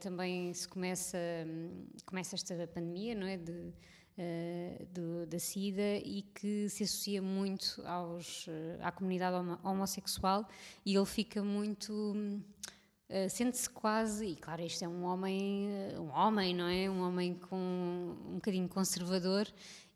também 0.00 0.52
se 0.52 0.68
começa, 0.68 1.16
um, 1.46 1.86
começa 2.04 2.34
esta 2.34 2.66
pandemia, 2.66 3.14
não 3.14 3.26
é? 3.26 3.38
De, 3.38 3.72
do, 4.92 5.26
da 5.26 5.38
SIDA 5.38 5.96
e 6.04 6.22
que 6.34 6.68
se 6.68 6.84
associa 6.84 7.22
muito 7.22 7.82
aos, 7.86 8.46
à 8.82 8.92
comunidade 8.92 9.36
homossexual 9.62 10.46
e 10.84 10.94
ele 10.94 11.06
fica 11.06 11.42
muito 11.42 12.14
Uh, 13.08 13.30
sente-se 13.30 13.70
quase, 13.70 14.26
e 14.26 14.36
claro, 14.36 14.62
isto 14.62 14.84
é 14.84 14.88
um 14.88 15.04
homem, 15.04 15.68
uh, 15.94 16.02
um 16.02 16.10
homem, 16.10 16.52
não 16.52 16.66
é? 16.66 16.90
Um 16.90 17.02
homem 17.02 17.34
com 17.34 17.56
um 17.56 18.34
bocadinho 18.34 18.68
conservador 18.68 19.46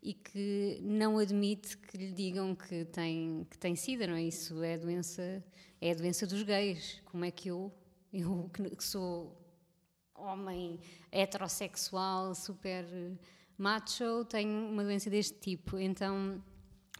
e 0.01 0.13
que 0.13 0.79
não 0.81 1.17
admite 1.17 1.77
que 1.77 1.97
lhe 1.97 2.11
digam 2.13 2.55
que 2.55 2.85
tem 2.85 3.45
que 3.49 3.57
tem 3.57 3.75
sida, 3.75 4.07
não 4.07 4.15
é? 4.15 4.23
Isso 4.23 4.63
é 4.63 4.75
a 4.75 4.77
doença, 4.77 5.43
é 5.81 5.91
a 5.91 5.93
doença 5.93 6.25
dos 6.25 6.41
gays. 6.43 7.01
Como 7.03 7.25
é 7.25 7.31
que 7.31 7.49
eu, 7.49 7.69
eu 8.13 8.49
que 8.77 8.83
sou 8.83 9.37
homem 10.15 10.79
heterossexual, 11.11 12.33
super 12.33 12.85
macho, 13.57 14.23
tenho 14.25 14.69
uma 14.69 14.85
doença 14.85 15.09
deste 15.09 15.37
tipo? 15.37 15.77
Então, 15.77 16.41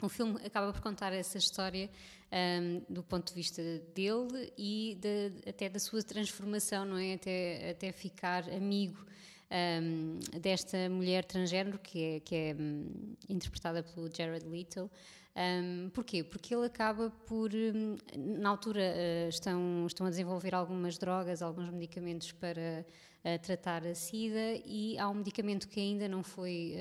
o 0.02 0.10
filme 0.10 0.46
acaba 0.46 0.74
por 0.74 0.82
contar 0.82 1.14
essa 1.14 1.38
história 1.38 1.90
um, 2.32 2.82
do 2.94 3.04
ponto 3.04 3.28
de 3.28 3.34
vista 3.34 3.62
dele 3.94 4.52
e 4.58 4.98
de, 5.00 5.50
até 5.50 5.68
da 5.70 5.80
sua 5.80 6.02
transformação, 6.02 6.86
não 6.86 6.98
é? 6.98 7.14
Até, 7.14 7.72
até 7.72 7.92
ficar 7.92 8.50
amigo 8.50 9.06
um, 9.52 10.20
desta 10.40 10.90
mulher 10.90 11.26
transgênero 11.26 11.78
que 11.78 12.04
é, 12.04 12.20
que 12.22 12.36
é 12.36 12.56
um, 12.58 13.16
interpretada 13.28 13.84
pelo 13.84 14.10
Jared 14.14 14.48
Leto. 14.48 14.90
Um, 15.36 15.90
porquê? 15.90 16.24
Porque 16.24 16.54
ele 16.54 16.66
acaba 16.66 17.10
por, 17.26 17.52
um, 17.54 17.98
na 18.18 18.50
altura, 18.50 18.82
uh, 18.82 19.30
estão, 19.30 19.86
estão 19.86 20.08
a 20.08 20.10
desenvolver 20.10 20.56
algumas 20.56 20.98
drogas, 20.98 21.42
alguns 21.42 21.70
medicamentos 21.70 22.32
para 22.32 22.86
uh, 23.26 23.40
tratar 23.42 23.86
a 23.86 23.94
SIDA 23.94 24.62
e 24.66 24.98
há 24.98 25.10
um 25.10 25.16
medicamento 25.16 25.68
que 25.68 25.80
ainda 25.80 26.08
não 26.08 26.24
foi. 26.24 26.76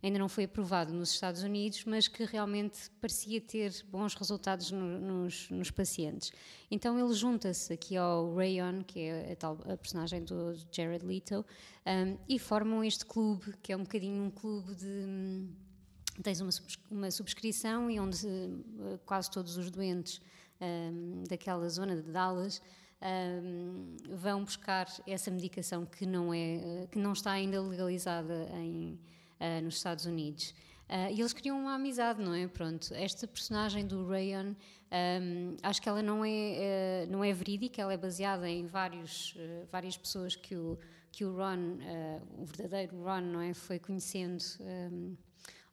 Ainda 0.00 0.18
não 0.18 0.28
foi 0.28 0.44
aprovado 0.44 0.92
nos 0.92 1.10
Estados 1.10 1.42
Unidos, 1.42 1.84
mas 1.84 2.06
que 2.06 2.24
realmente 2.24 2.88
parecia 3.00 3.40
ter 3.40 3.72
bons 3.90 4.14
resultados 4.14 4.70
no, 4.70 4.98
nos, 5.00 5.50
nos, 5.50 5.70
pacientes. 5.72 6.30
Então 6.70 6.98
ele 6.98 7.12
junta-se 7.12 7.72
aqui 7.72 7.96
ao 7.96 8.32
Rayon, 8.34 8.82
que 8.84 9.00
é 9.00 9.32
a, 9.32 9.36
tal, 9.36 9.58
a 9.68 9.76
personagem 9.76 10.22
do 10.22 10.54
Jared 10.70 11.04
Leto, 11.04 11.44
um, 11.84 12.16
e 12.28 12.38
formam 12.38 12.84
este 12.84 13.04
clube, 13.04 13.54
que 13.60 13.72
é 13.72 13.76
um 13.76 13.82
bocadinho 13.82 14.22
um 14.22 14.30
clube 14.30 14.74
de. 14.74 14.86
Um, 14.86 15.48
tens 16.22 16.40
uma, 16.40 16.50
uma 16.90 17.10
subscrição 17.10 17.90
e 17.90 17.98
onde 17.98 18.26
uh, 18.26 18.98
quase 19.04 19.30
todos 19.30 19.56
os 19.56 19.70
doentes 19.70 20.20
um, 20.60 21.24
daquela 21.28 21.68
zona 21.68 21.96
de 21.96 22.02
Dallas 22.02 22.60
um, 23.00 23.96
vão 24.16 24.44
buscar 24.44 24.86
essa 25.06 25.30
medicação 25.30 25.86
que 25.86 26.04
não 26.04 26.34
é 26.34 26.88
que 26.90 26.98
não 26.98 27.12
está 27.12 27.32
ainda 27.32 27.60
legalizada 27.60 28.48
em 28.54 28.98
uh, 29.40 29.62
nos 29.62 29.76
Estados 29.76 30.06
Unidos. 30.06 30.54
Uh, 30.88 31.12
e 31.12 31.20
eles 31.20 31.34
criam 31.34 31.60
uma 31.60 31.74
amizade, 31.74 32.22
não 32.22 32.32
é? 32.32 32.48
Pronto, 32.48 32.94
esta 32.94 33.26
personagem 33.28 33.86
do 33.86 34.08
Rayon, 34.08 34.54
um, 35.20 35.54
acho 35.62 35.82
que 35.82 35.88
ela 35.88 36.02
não 36.02 36.24
é, 36.24 37.04
uh, 37.06 37.10
não 37.10 37.22
é 37.22 37.30
verídica, 37.30 37.82
ela 37.82 37.92
é 37.92 37.96
baseada 37.98 38.48
em 38.48 38.64
vários, 38.64 39.34
uh, 39.34 39.66
várias 39.70 39.98
pessoas 39.98 40.34
que 40.34 40.56
o, 40.56 40.78
que 41.12 41.26
o 41.26 41.36
Ron, 41.36 41.78
o 42.38 42.44
verdadeiro 42.46 43.02
Ron, 43.02 43.20
não 43.20 43.40
é? 43.42 43.52
Foi 43.52 43.78
conhecendo 43.78 44.42
um, 44.60 45.14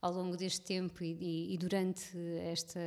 ao 0.01 0.11
longo 0.11 0.35
deste 0.35 0.61
tempo 0.61 1.01
e, 1.01 1.13
e, 1.13 1.53
e 1.53 1.57
durante 1.57 2.17
esta, 2.43 2.79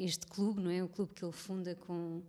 este 0.00 0.26
clube, 0.26 0.60
não 0.60 0.70
é? 0.70 0.82
O 0.82 0.88
clube 0.88 1.14
que 1.14 1.24
ele 1.24 1.32
funda 1.32 1.74
com 1.74 2.22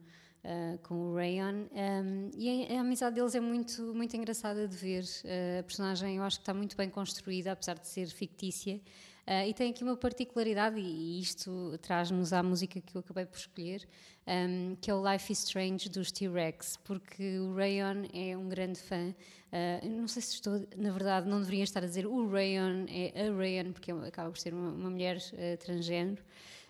uh, 0.44 0.78
com 0.80 0.96
o 0.96 1.16
Rayon. 1.16 1.66
Um, 1.72 2.32
e 2.38 2.66
a, 2.66 2.78
a, 2.78 2.82
amizade 2.82 3.16
deles 3.16 3.36
é 3.36 3.40
muito, 3.40 3.82
muito 3.94 4.16
engraçada 4.16 4.68
de 4.68 4.76
ver. 4.76 5.04
Uh, 5.04 5.60
a 5.60 5.64
personagem 5.64 6.18
eu 6.18 6.24
acho 6.24 6.38
que 6.38 6.44
está 6.44 6.54
muito 6.54 6.76
bem 6.76 6.90
construída, 6.90 7.52
apesar 7.52 7.78
de 7.78 7.88
ser 7.88 8.08
fictícia. 8.08 8.82
Uh, 9.30 9.48
e 9.48 9.54
tem 9.54 9.70
aqui 9.70 9.84
uma 9.84 9.96
particularidade, 9.96 10.80
e 10.80 11.20
isto 11.20 11.78
traz-nos 11.84 12.34
à 12.34 12.42
música 12.42 12.82
que 12.82 12.96
eu 12.96 13.02
acabei 13.02 13.28
por 13.28 13.38
escolher, 13.38 13.88
um, 14.26 14.76
que 14.82 14.90
é 14.90 14.96
o 14.96 15.12
Life 15.12 15.32
is 15.32 15.44
Strange 15.44 15.88
dos 15.88 16.12
T-Rex, 16.12 16.78
porque 16.78 17.38
o 17.38 17.54
Rayon 17.54 18.06
é 18.12 18.36
um 18.36 18.50
grande 18.50 18.80
fã. 18.80 19.14
Uh, 19.54 19.88
não 19.88 20.08
sei 20.08 20.24
se 20.24 20.34
estou, 20.34 20.68
na 20.76 20.90
verdade, 20.90 21.30
não 21.30 21.40
deveria 21.42 21.64
estar 21.64 21.84
a 21.84 21.86
dizer 21.86 22.08
o 22.08 22.28
Rayon, 22.28 22.86
é 22.88 23.28
a 23.28 23.32
Rayon, 23.32 23.72
porque 23.72 23.92
acaba 23.92 24.32
por 24.32 24.40
ser 24.40 24.52
uma, 24.52 24.72
uma 24.72 24.90
mulher 24.90 25.18
uh, 25.18 25.58
transgênero. 25.64 26.24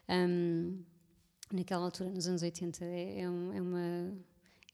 Um, 0.09 0.83
naquela 1.51 1.85
altura, 1.85 2.09
nos 2.09 2.27
anos 2.27 2.41
80. 2.41 2.83
É, 2.83 3.21
é, 3.21 3.29
um, 3.29 3.53
é, 3.53 3.61
uma, 3.61 4.13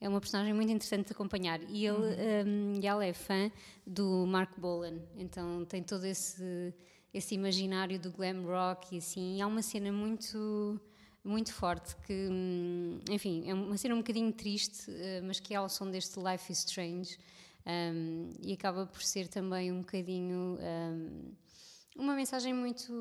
é 0.00 0.08
uma 0.08 0.20
personagem 0.20 0.52
muito 0.52 0.70
interessante 0.70 1.06
de 1.06 1.12
acompanhar. 1.12 1.60
E 1.68 1.86
ele, 1.86 1.98
uhum. 1.98 2.76
um, 2.76 2.80
ela 2.82 3.04
é 3.04 3.12
fã 3.12 3.50
do 3.86 4.26
Mark 4.26 4.58
Bolan, 4.58 5.00
então 5.16 5.64
tem 5.64 5.82
todo 5.82 6.04
esse, 6.04 6.74
esse 7.12 7.34
imaginário 7.34 7.98
do 7.98 8.10
glam 8.10 8.44
rock 8.44 8.94
e 8.94 8.98
assim. 8.98 9.36
E 9.36 9.42
há 9.42 9.46
uma 9.46 9.62
cena 9.62 9.92
muito 9.92 10.80
muito 11.24 11.52
forte 11.52 11.96
que, 12.06 12.28
hum, 12.30 13.00
enfim, 13.10 13.50
é 13.50 13.52
uma 13.52 13.76
cena 13.76 13.96
um 13.96 13.98
bocadinho 13.98 14.32
triste, 14.32 14.88
eh, 14.88 15.20
mas 15.22 15.40
que 15.40 15.54
é 15.54 15.56
ao 15.56 15.68
som 15.68 15.90
deste 15.90 16.20
Life 16.20 16.52
is 16.52 16.60
Strange 16.60 17.18
um, 17.66 18.30
e 18.40 18.52
acaba 18.52 18.86
por 18.86 19.02
ser 19.02 19.26
também 19.26 19.72
um 19.72 19.80
bocadinho 19.80 20.56
um, 20.60 21.32
uma 21.96 22.14
mensagem 22.14 22.52
muito, 22.52 22.92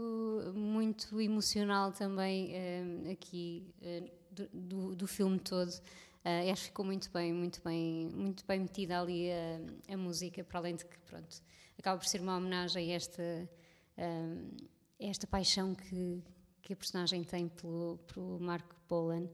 muito 0.55 1.19
emocional 1.21 1.91
também 1.91 2.53
uh, 2.53 3.11
aqui 3.11 3.65
uh, 3.81 4.11
do, 4.53 4.95
do, 4.95 5.07
filme 5.07 5.39
todo. 5.39 5.69
Uh, 5.69 6.51
acho 6.51 6.63
que 6.63 6.67
ficou 6.69 6.85
muito 6.85 7.11
bem, 7.11 7.33
muito 7.33 7.61
bem, 7.63 8.09
muito 8.13 8.45
bem 8.45 8.59
metida 8.59 8.99
ali 8.99 9.29
a, 9.31 9.93
a 9.93 9.97
música, 9.97 10.43
para 10.43 10.59
além 10.59 10.75
de 10.75 10.85
que, 10.85 10.97
pronto, 10.99 11.41
acaba 11.77 11.97
por 11.97 12.07
ser 12.07 12.21
uma 12.21 12.37
homenagem 12.37 12.91
a 12.91 12.95
esta, 12.95 13.49
a 13.97 15.05
esta 15.05 15.27
paixão 15.27 15.75
que, 15.75 16.23
que 16.61 16.73
a 16.73 16.75
personagem 16.75 17.23
tem 17.23 17.47
pelo, 17.47 17.99
pelo 18.07 18.39
Marco 18.39 18.75
Bolan. 18.87 19.29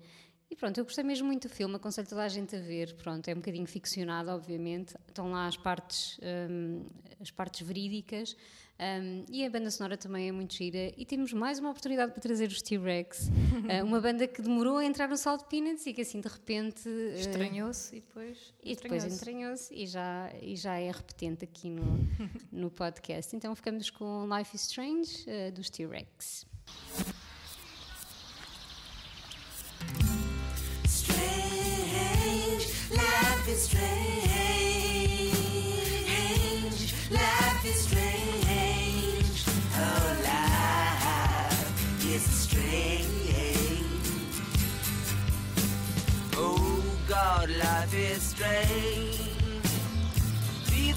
E 0.51 0.55
pronto, 0.55 0.77
eu 0.77 0.83
gostei 0.83 1.01
mesmo 1.01 1.27
muito 1.27 1.47
do 1.47 1.53
filme, 1.53 1.77
aconselho 1.77 2.09
toda 2.09 2.23
a 2.23 2.27
gente 2.27 2.53
a 2.57 2.59
ver. 2.59 2.93
Pronto, 2.97 3.25
é 3.29 3.31
um 3.31 3.37
bocadinho 3.37 3.65
ficcionado, 3.65 4.29
obviamente. 4.31 4.97
Estão 5.07 5.31
lá 5.31 5.47
as 5.47 5.55
partes, 5.55 6.19
um, 6.21 6.85
as 7.21 7.31
partes 7.31 7.65
verídicas, 7.65 8.35
um, 8.81 9.25
e 9.29 9.45
a 9.45 9.49
banda 9.49 9.69
sonora 9.69 9.95
também 9.95 10.27
é 10.27 10.31
muito 10.31 10.55
gira. 10.55 10.91
E 10.97 11.05
temos 11.05 11.31
mais 11.33 11.59
uma 11.59 11.69
oportunidade 11.69 12.11
para 12.11 12.21
trazer 12.21 12.47
os 12.47 12.61
T-Rex. 12.63 13.29
uh, 13.29 13.85
uma 13.85 14.01
banda 14.01 14.27
que 14.27 14.41
demorou 14.41 14.77
a 14.77 14.85
entrar 14.85 15.07
no 15.07 15.15
Salt 15.15 15.43
Peanuts 15.43 15.85
e 15.85 15.93
que 15.93 16.01
assim 16.01 16.19
de 16.19 16.27
repente. 16.27 16.89
Uh, 16.89 17.13
Estranhou-se 17.13 17.95
e 17.95 17.99
depois. 17.99 18.53
E 18.63 18.75
depois 18.75 19.05
entranhou-se 19.05 19.73
e 19.73 19.85
já, 19.85 20.31
e 20.41 20.55
já 20.55 20.79
é 20.79 20.89
repetente 20.89 21.43
aqui 21.43 21.69
no, 21.69 21.83
no 22.51 22.71
podcast. 22.71 23.35
Então 23.35 23.53
ficamos 23.55 23.91
com 23.91 24.27
Life 24.35 24.55
is 24.55 24.63
Strange 24.63 25.25
uh, 25.27 25.51
dos 25.51 25.69
T-Rex. 25.69 26.50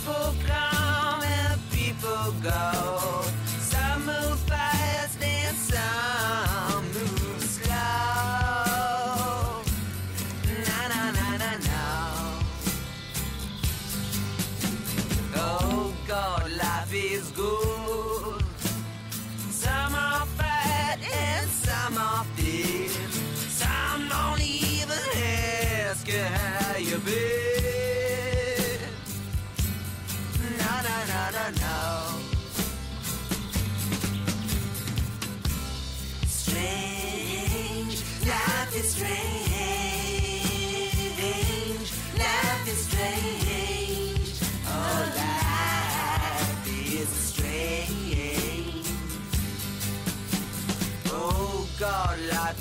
People 0.05 0.35
come 0.47 1.23
and 1.23 1.61
people 1.71 2.35
go. 2.43 3.24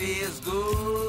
God, 0.04 0.10
life 0.10 0.24
is 0.24 0.40
good. 0.42 1.03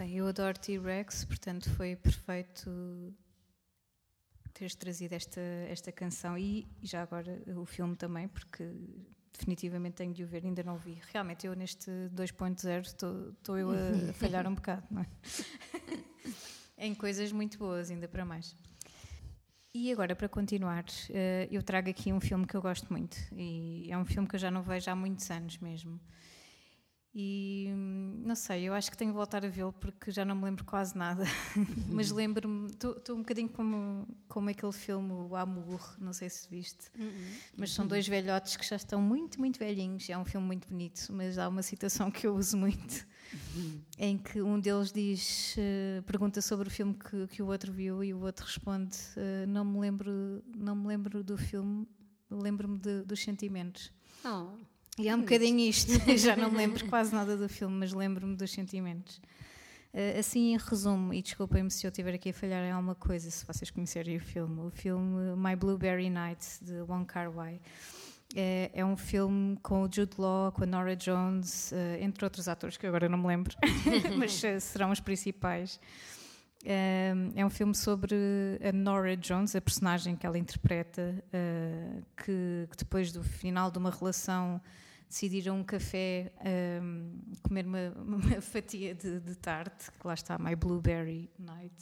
Bem, 0.00 0.16
eu 0.16 0.26
adoro 0.26 0.58
T-Rex, 0.58 1.26
portanto 1.26 1.68
foi 1.76 1.94
perfeito 1.94 3.14
teres 4.54 4.74
trazido 4.74 5.12
esta, 5.14 5.42
esta 5.68 5.92
canção 5.92 6.38
e, 6.38 6.66
e 6.80 6.86
já 6.86 7.02
agora 7.02 7.42
o 7.54 7.66
filme 7.66 7.94
também, 7.94 8.26
porque 8.26 8.64
definitivamente 9.30 9.96
tenho 9.96 10.14
de 10.14 10.24
o 10.24 10.26
ver, 10.26 10.42
ainda 10.46 10.62
não 10.62 10.76
o 10.76 10.78
vi. 10.78 10.98
Realmente 11.12 11.46
eu 11.46 11.54
neste 11.54 11.90
2.0 12.14 12.80
estou 12.80 13.58
eu 13.58 13.72
a 13.72 14.12
falhar 14.16 14.46
um 14.46 14.54
bocado, 14.54 14.86
não 14.90 15.02
é? 15.02 15.06
em 16.78 16.94
coisas 16.94 17.30
muito 17.30 17.58
boas, 17.58 17.90
ainda 17.90 18.08
para 18.08 18.24
mais. 18.24 18.56
E 19.74 19.92
agora, 19.92 20.16
para 20.16 20.30
continuar, 20.30 20.86
eh, 21.10 21.46
eu 21.50 21.62
trago 21.62 21.90
aqui 21.90 22.10
um 22.10 22.20
filme 22.20 22.46
que 22.46 22.56
eu 22.56 22.62
gosto 22.62 22.90
muito 22.90 23.18
e 23.36 23.92
é 23.92 23.98
um 23.98 24.06
filme 24.06 24.26
que 24.26 24.34
eu 24.34 24.40
já 24.40 24.50
não 24.50 24.62
vejo 24.62 24.90
há 24.90 24.96
muitos 24.96 25.30
anos 25.30 25.58
mesmo. 25.58 26.00
E 27.12 27.68
não 28.24 28.36
sei, 28.36 28.68
eu 28.68 28.72
acho 28.74 28.88
que 28.90 28.96
tenho 28.96 29.10
que 29.10 29.16
voltar 29.16 29.44
a 29.44 29.48
vê-lo 29.48 29.72
porque 29.72 30.12
já 30.12 30.24
não 30.24 30.36
me 30.36 30.44
lembro 30.44 30.64
quase 30.64 30.96
nada. 30.96 31.24
Mas 31.90 32.10
lembro-me, 32.12 32.68
estou 32.70 33.16
um 33.16 33.18
bocadinho 33.18 33.48
como, 33.48 34.06
como 34.28 34.48
aquele 34.48 34.72
filme 34.72 35.12
O 35.12 35.34
Amour, 35.34 35.96
não 35.98 36.12
sei 36.12 36.30
se 36.30 36.48
viste. 36.48 36.88
Mas 37.56 37.72
são 37.72 37.84
dois 37.86 38.06
velhotes 38.06 38.56
que 38.56 38.64
já 38.64 38.76
estão 38.76 39.02
muito, 39.02 39.40
muito 39.40 39.58
velhinhos. 39.58 40.08
É 40.08 40.16
um 40.16 40.24
filme 40.24 40.46
muito 40.46 40.68
bonito, 40.68 41.08
mas 41.12 41.36
há 41.36 41.48
uma 41.48 41.62
citação 41.62 42.10
que 42.12 42.26
eu 42.28 42.34
uso 42.36 42.56
muito. 42.56 43.04
Em 43.98 44.16
que 44.16 44.40
um 44.40 44.58
deles 44.60 44.92
diz, 44.92 45.54
eh, 45.58 46.02
pergunta 46.06 46.40
sobre 46.40 46.68
o 46.68 46.70
filme 46.70 46.94
que, 46.94 47.26
que 47.28 47.42
o 47.42 47.46
outro 47.46 47.72
viu 47.72 48.02
e 48.04 48.14
o 48.14 48.20
outro 48.20 48.44
responde: 48.46 48.96
eh, 49.16 49.46
Não 49.46 49.64
me 49.64 49.78
lembro, 49.80 50.42
não 50.56 50.74
me 50.76 50.86
lembro 50.86 51.22
do 51.22 51.36
filme, 51.36 51.86
lembro-me 52.30 52.78
de- 52.78 53.02
dos 53.02 53.20
sentimentos. 53.22 53.92
Oh, 54.24 54.52
E 55.00 55.08
é 55.08 55.16
um 55.16 55.20
bocadinho 55.20 55.60
isto. 55.60 55.92
Já 56.18 56.36
não 56.36 56.50
me 56.50 56.58
lembro 56.58 56.86
quase 56.86 57.14
nada 57.14 57.34
do 57.34 57.48
filme, 57.48 57.74
mas 57.74 57.92
lembro-me 57.92 58.36
dos 58.36 58.50
sentimentos. 58.50 59.18
Eh, 59.94 60.18
assim, 60.18 60.52
em 60.52 60.58
resumo, 60.58 61.14
e 61.14 61.22
desculpem-me 61.22 61.70
se 61.70 61.86
eu 61.86 61.88
estiver 61.88 62.14
aqui 62.14 62.28
a 62.28 62.34
falhar 62.34 62.62
em 62.62 62.70
alguma 62.70 62.94
coisa, 62.94 63.30
se 63.30 63.44
vocês 63.46 63.70
conhecerem 63.70 64.18
o 64.18 64.20
filme, 64.20 64.60
o 64.60 64.70
filme 64.70 65.34
My 65.36 65.56
Blueberry 65.56 66.10
Night, 66.10 66.46
de 66.62 66.82
Wong 66.82 67.06
Kar 67.06 67.32
Wai. 67.32 67.58
É, 68.36 68.70
é 68.74 68.84
um 68.84 68.96
filme 68.96 69.56
com 69.62 69.82
o 69.82 69.88
Jude 69.90 70.12
Law, 70.18 70.52
com 70.52 70.64
a 70.64 70.66
Nora 70.66 70.94
Jones, 70.94 71.72
eh, 71.72 71.98
entre 72.02 72.22
outros 72.22 72.46
atores 72.46 72.76
que 72.76 72.86
agora 72.86 73.08
não 73.08 73.16
me 73.16 73.26
lembro, 73.26 73.56
mas 74.18 74.44
eh, 74.44 74.60
serão 74.60 74.90
os 74.90 75.00
principais. 75.00 75.80
É 76.62 77.42
um 77.42 77.48
filme 77.48 77.74
sobre 77.74 78.14
a 78.62 78.70
Nora 78.70 79.16
Jones, 79.16 79.56
a 79.56 79.62
personagem 79.62 80.14
que 80.14 80.26
ela 80.26 80.36
interpreta, 80.36 81.24
que 82.14 82.68
depois 82.76 83.10
do 83.12 83.22
final 83.22 83.70
de 83.70 83.78
uma 83.78 83.90
relação 83.90 84.60
decidiram 85.10 85.58
um 85.58 85.64
café 85.64 86.32
um, 86.80 87.18
comer 87.42 87.66
uma, 87.66 87.92
uma 87.98 88.40
fatia 88.40 88.94
de, 88.94 89.18
de 89.20 89.34
tarte, 89.34 89.90
que 89.90 90.06
lá 90.06 90.14
está, 90.14 90.38
My 90.38 90.54
Blueberry 90.54 91.28
Night, 91.36 91.74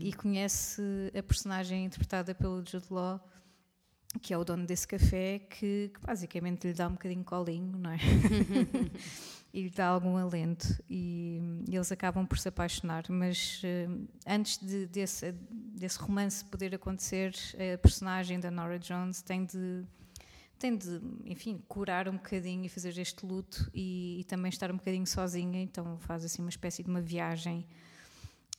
e 0.00 0.12
conhece 0.16 0.82
a 1.16 1.22
personagem 1.22 1.84
interpretada 1.84 2.34
pelo 2.34 2.64
Jude 2.66 2.86
Law, 2.90 3.20
que 4.20 4.32
é 4.32 4.38
o 4.38 4.44
dono 4.44 4.66
desse 4.66 4.88
café, 4.88 5.38
que, 5.38 5.90
que 5.94 6.00
basicamente 6.04 6.66
lhe 6.66 6.72
dá 6.72 6.88
um 6.88 6.92
bocadinho 6.92 7.20
de 7.20 7.26
colinho, 7.26 7.78
não 7.78 7.90
é? 7.90 7.98
e 9.52 9.62
lhe 9.62 9.70
dá 9.70 9.86
algum 9.88 10.16
alento. 10.16 10.82
E, 10.88 11.38
hum, 11.40 11.64
eles 11.68 11.92
acabam 11.92 12.26
por 12.26 12.38
se 12.38 12.48
apaixonar, 12.48 13.04
mas 13.08 13.62
hum, 13.64 14.06
antes 14.26 14.58
de- 14.58 14.86
desse, 14.86 15.32
desse 15.50 15.98
romance 15.98 16.44
poder 16.44 16.74
acontecer, 16.74 17.34
a 17.74 17.78
personagem 17.78 18.38
da 18.38 18.50
Nora 18.50 18.78
Jones 18.78 19.22
tem 19.22 19.46
de 19.46 19.84
tem 20.62 20.76
de, 20.76 21.00
enfim, 21.24 21.60
curar 21.66 22.08
um 22.08 22.12
bocadinho 22.12 22.64
e 22.64 22.68
fazer 22.68 22.96
este 22.98 23.26
luto 23.26 23.68
e, 23.74 24.20
e 24.20 24.24
também 24.24 24.48
estar 24.48 24.70
um 24.70 24.76
bocadinho 24.76 25.06
sozinha, 25.06 25.60
então 25.60 25.98
faz 25.98 26.24
assim 26.24 26.40
uma 26.40 26.48
espécie 26.50 26.84
de 26.84 26.88
uma 26.88 27.00
viagem 27.00 27.66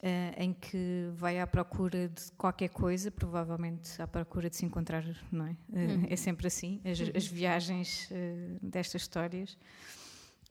eh, 0.01 0.33
em 0.37 0.51
que 0.53 1.09
vai 1.15 1.39
à 1.39 1.47
procura 1.47 2.09
de 2.09 2.29
qualquer 2.37 2.67
coisa, 2.67 3.09
provavelmente 3.09 4.01
à 4.01 4.05
procura 4.07 4.49
de 4.49 4.57
se 4.57 4.65
encontrar, 4.65 5.05
não 5.31 5.45
é? 5.45 5.55
Eh, 5.73 6.07
É 6.09 6.15
sempre 6.17 6.45
assim, 6.45 6.81
as, 6.83 6.99
as 7.15 7.25
viagens 7.25 8.09
eh, 8.11 8.57
destas 8.61 9.03
histórias. 9.03 9.57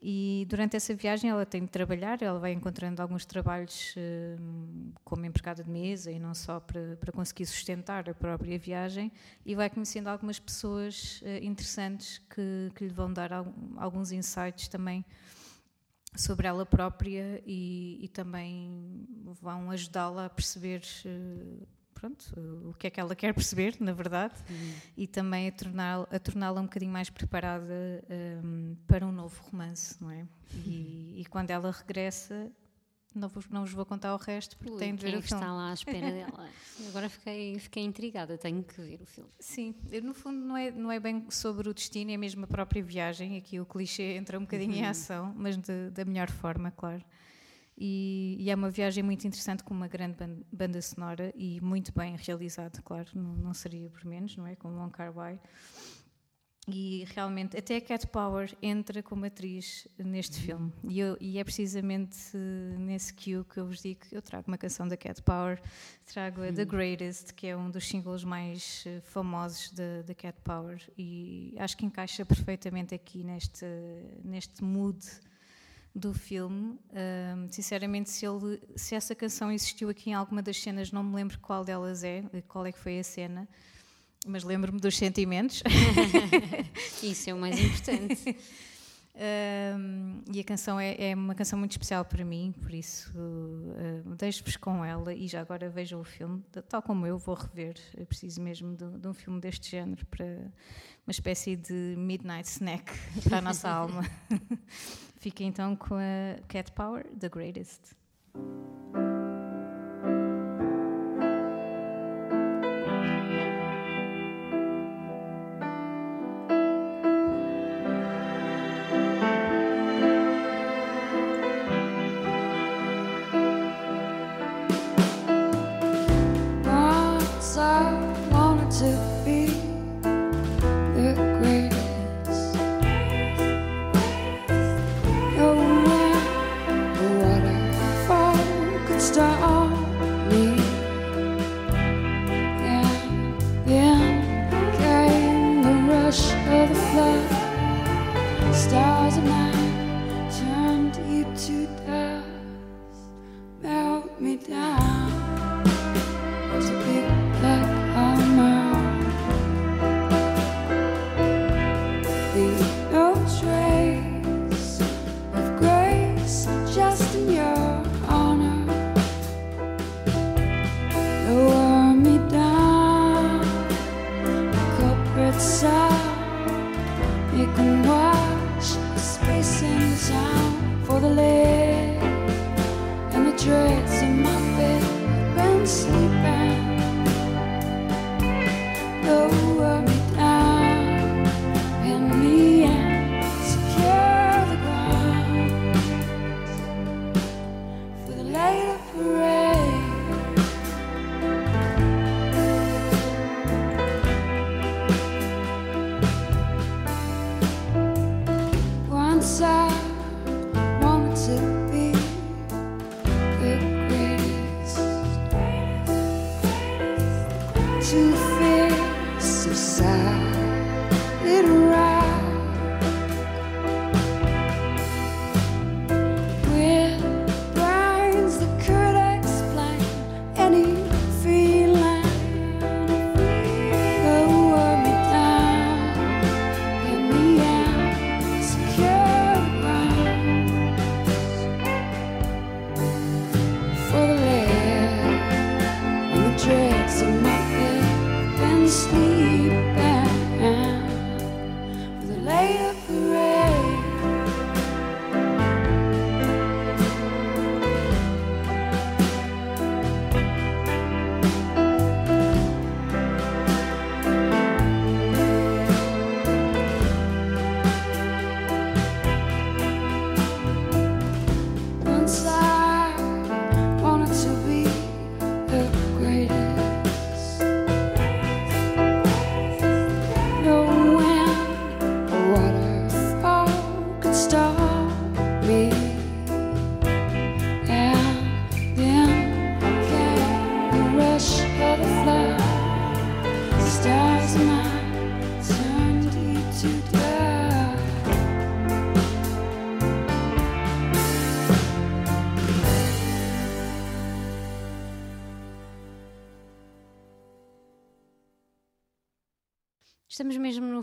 E 0.04 0.44
durante 0.48 0.74
essa 0.76 0.92
viagem 0.96 1.30
ela 1.30 1.46
tem 1.46 1.60
de 1.64 1.68
trabalhar, 1.70 2.20
ela 2.20 2.40
vai 2.40 2.52
encontrando 2.52 3.00
alguns 3.00 3.24
trabalhos 3.24 3.94
eh, 3.96 4.36
como 5.04 5.24
empregada 5.24 5.62
de 5.62 5.70
mesa 5.70 6.10
e 6.10 6.18
não 6.18 6.34
só 6.34 6.58
para, 6.58 6.96
para 6.96 7.12
conseguir 7.12 7.46
sustentar 7.46 8.10
a 8.10 8.12
própria 8.14 8.58
viagem 8.58 9.12
e 9.46 9.54
vai 9.54 9.70
conhecendo 9.70 10.08
algumas 10.08 10.40
pessoas 10.40 11.20
eh, 11.24 11.38
interessantes 11.44 12.18
que, 12.18 12.72
que 12.74 12.84
lhe 12.84 12.92
vão 12.92 13.12
dar 13.12 13.32
al- 13.32 13.54
alguns 13.76 14.10
insights 14.10 14.66
também 14.66 15.04
sobre 16.16 16.48
ela 16.48 16.66
própria 16.66 17.40
e, 17.46 18.00
e 18.02 18.08
também 18.08 19.06
vão 19.40 19.70
ajudá-la 19.70 20.26
a 20.26 20.30
perceber 20.30 20.82
eh, 21.06 21.64
pronto, 22.02 22.68
o 22.70 22.74
que 22.74 22.88
é 22.88 22.90
que 22.90 22.98
ela 22.98 23.14
quer 23.14 23.32
perceber, 23.32 23.76
na 23.78 23.92
verdade, 23.92 24.34
e 24.96 25.06
também 25.06 25.48
a 25.48 25.52
torná- 25.52 26.02
a 26.10 26.18
torná-la 26.18 26.60
um 26.60 26.64
bocadinho 26.64 26.90
mais 26.92 27.08
preparada 27.08 27.72
hum, 28.44 28.76
para 28.88 29.06
um 29.06 29.12
novo 29.12 29.40
romance, 29.44 29.96
não 30.02 30.10
é? 30.10 30.26
E, 30.66 31.20
e 31.20 31.24
quando 31.30 31.50
ela 31.50 31.70
regressa, 31.70 32.50
não 33.14 33.28
vos, 33.28 33.48
não 33.48 33.60
vos 33.64 33.72
vou 33.72 33.86
contar 33.86 34.14
o 34.14 34.16
resto 34.18 34.56
porque 34.56 34.72
ui, 34.72 34.78
têm 34.78 34.94
de 34.96 35.02
ver 35.04 35.14
é 35.14 35.18
o 35.18 35.22
que 35.22 35.28
filme. 35.28 35.42
está 35.42 35.52
lá 35.52 35.70
à 35.70 35.74
espera 35.74 36.10
dela? 36.10 36.48
Agora 36.88 37.08
fiquei, 37.08 37.58
fiquei 37.58 37.84
intrigada, 37.84 38.36
tenho 38.36 38.64
que 38.64 38.80
ver 38.80 39.00
o 39.00 39.06
filme. 39.06 39.30
Sim, 39.38 39.74
no 40.02 40.12
fundo 40.14 40.38
não 40.44 40.56
é, 40.56 40.70
não 40.72 40.90
é 40.90 40.98
bem 40.98 41.24
sobre 41.30 41.68
o 41.68 41.74
destino, 41.74 42.10
é 42.10 42.16
mesmo 42.16 42.44
a 42.44 42.48
própria 42.48 42.82
viagem. 42.82 43.36
Aqui 43.36 43.60
o 43.60 43.64
clichê 43.66 44.14
entra 44.16 44.38
um 44.38 44.42
bocadinho 44.42 44.74
em 44.74 44.84
ação, 44.86 45.32
mas 45.36 45.56
de- 45.56 45.90
da 45.90 46.04
melhor 46.04 46.30
forma, 46.30 46.70
claro. 46.72 47.04
E, 47.85 48.37
e 48.38 48.49
é 48.51 48.55
uma 48.55 48.71
viagem 48.71 49.03
muito 49.03 49.27
interessante 49.27 49.64
com 49.64 49.75
uma 49.75 49.88
grande 49.88 50.16
ban- 50.16 50.42
banda 50.53 50.81
sonora 50.81 51.33
e 51.37 51.61
muito 51.61 51.92
bem 51.92 52.14
realizada, 52.16 52.81
claro, 52.83 53.09
não, 53.14 53.35
não 53.37 53.53
seria 53.55 53.90
por 53.90 54.05
menos, 54.05 54.37
não 54.37 54.47
é? 54.47 54.55
Com 54.55 54.68
Wong 54.68 54.92
Kar 54.92 55.12
Wai. 55.12 55.40
E 56.68 57.05
realmente, 57.12 57.57
até 57.59 57.75
a 57.77 57.81
Cat 57.81 58.07
Power 58.07 58.57
entra 58.62 59.03
como 59.03 59.25
atriz 59.27 59.88
neste 59.99 60.38
filme. 60.40 60.73
E, 60.88 61.01
eu- 61.01 61.16
e 61.21 61.37
é 61.37 61.42
precisamente 61.42 62.37
nesse 62.79 63.12
cue 63.12 63.42
que 63.53 63.59
eu 63.59 63.66
vos 63.66 63.83
digo 63.83 63.99
que 64.09 64.14
eu 64.16 64.23
trago 64.23 64.45
uma 64.47 64.57
canção 64.57 64.87
da 64.87 64.97
Cat 64.97 65.21
Power, 65.23 65.61
trago 66.07 66.40
a 66.40 66.53
The 66.53 66.64
Greatest, 66.64 67.35
que 67.35 67.49
é 67.49 67.57
um 67.57 67.68
dos 67.68 67.85
singles 67.88 68.23
mais 68.23 68.85
eh, 68.87 69.01
famosos 69.01 69.73
da 70.07 70.14
Cat 70.14 70.40
Power. 70.45 70.81
E 70.97 71.53
acho 71.59 71.77
que 71.77 71.85
encaixa 71.85 72.25
perfeitamente 72.25 72.95
aqui 72.95 73.25
neste, 73.25 73.66
neste 74.23 74.62
mood 74.62 75.05
do 75.94 76.14
filme. 76.14 76.78
Ahm, 76.92 77.48
sinceramente, 77.50 78.11
se, 78.11 78.26
ele, 78.26 78.61
se 78.76 78.94
essa 78.94 79.14
canção 79.14 79.52
existiu 79.52 79.88
aqui 79.88 80.11
em 80.11 80.14
alguma 80.14 80.42
das 80.42 80.61
cenas, 80.61 80.90
não 80.90 81.02
me 81.02 81.14
lembro 81.14 81.38
qual 81.40 81.64
delas 81.64 82.02
é, 82.02 82.24
qual 82.48 82.66
é 82.66 82.72
que 82.72 82.78
foi 82.78 82.98
a 82.98 83.05
cena, 83.05 83.48
mas 84.26 84.44
lembro-me 84.44 84.81
dos 84.81 84.96
sentimentos. 84.96 85.62
Isso 87.02 87.31
é 87.31 87.35
o 87.35 87.38
mais 87.38 87.59
importante. 87.59 88.37
Um, 89.14 90.22
e 90.33 90.40
a 90.40 90.44
canção 90.44 90.81
é, 90.81 91.11
é 91.11 91.14
uma 91.14 91.35
canção 91.35 91.59
muito 91.59 91.72
especial 91.72 92.02
para 92.02 92.24
mim, 92.24 92.55
por 92.62 92.72
isso 92.72 93.12
uh, 93.14 94.14
deixo-vos 94.16 94.57
com 94.57 94.83
ela 94.83 95.12
e 95.12 95.28
já 95.28 95.42
agora 95.42 95.68
vejam 95.68 96.00
o 96.00 96.05
filme, 96.05 96.42
tal 96.66 96.81
como 96.81 97.07
eu 97.07 97.18
vou 97.18 97.35
rever, 97.35 97.74
eu 97.94 98.07
preciso 98.07 98.40
mesmo 98.40 98.74
de, 98.74 98.87
de 98.98 99.07
um 99.07 99.12
filme 99.12 99.38
deste 99.38 99.70
género 99.70 100.07
para 100.07 100.50
uma 101.06 101.10
espécie 101.10 101.56
de 101.56 101.94
midnight 101.96 102.48
snack 102.48 102.92
para 103.24 103.38
a 103.38 103.40
nossa 103.40 103.68
alma. 103.68 104.02
Fiquem 105.18 105.48
então 105.48 105.76
com 105.76 105.94
a 105.94 106.42
Cat 106.48 106.72
Power, 106.72 107.06
The 107.18 107.28
Greatest. 107.28 107.94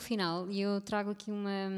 Final 0.10 0.50
e 0.50 0.60
eu 0.60 0.82
trago 0.82 1.12
aqui 1.12 1.30
uma, 1.30 1.70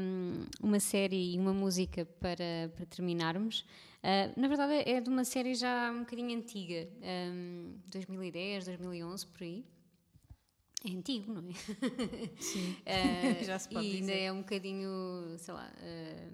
uma 0.62 0.80
série 0.80 1.34
e 1.34 1.38
uma 1.38 1.52
música 1.52 2.06
para, 2.18 2.70
para 2.74 2.86
terminarmos. 2.86 3.62
Ah, 4.02 4.32
na 4.36 4.48
verdade, 4.48 4.72
é 4.88 5.00
de 5.02 5.08
uma 5.10 5.22
série 5.24 5.54
já 5.54 5.92
um 5.92 6.00
bocadinho 6.00 6.36
antiga, 6.38 6.88
um, 7.30 7.74
2010, 7.88 8.64
2011, 8.64 9.26
por 9.26 9.42
aí. 9.42 9.62
É 10.84 10.90
antigo, 10.90 11.32
não 11.34 11.42
é? 11.50 11.52
Sim, 12.40 12.74
Ah, 12.88 13.44
já 13.44 13.58
se 13.58 13.68
pode 13.68 13.86
e 13.86 13.94
ainda 13.96 14.00
dizer. 14.12 14.18
é 14.20 14.32
um 14.32 14.38
bocadinho, 14.38 14.90
sei 15.38 15.52
lá, 15.54 15.70
ah, 15.76 16.28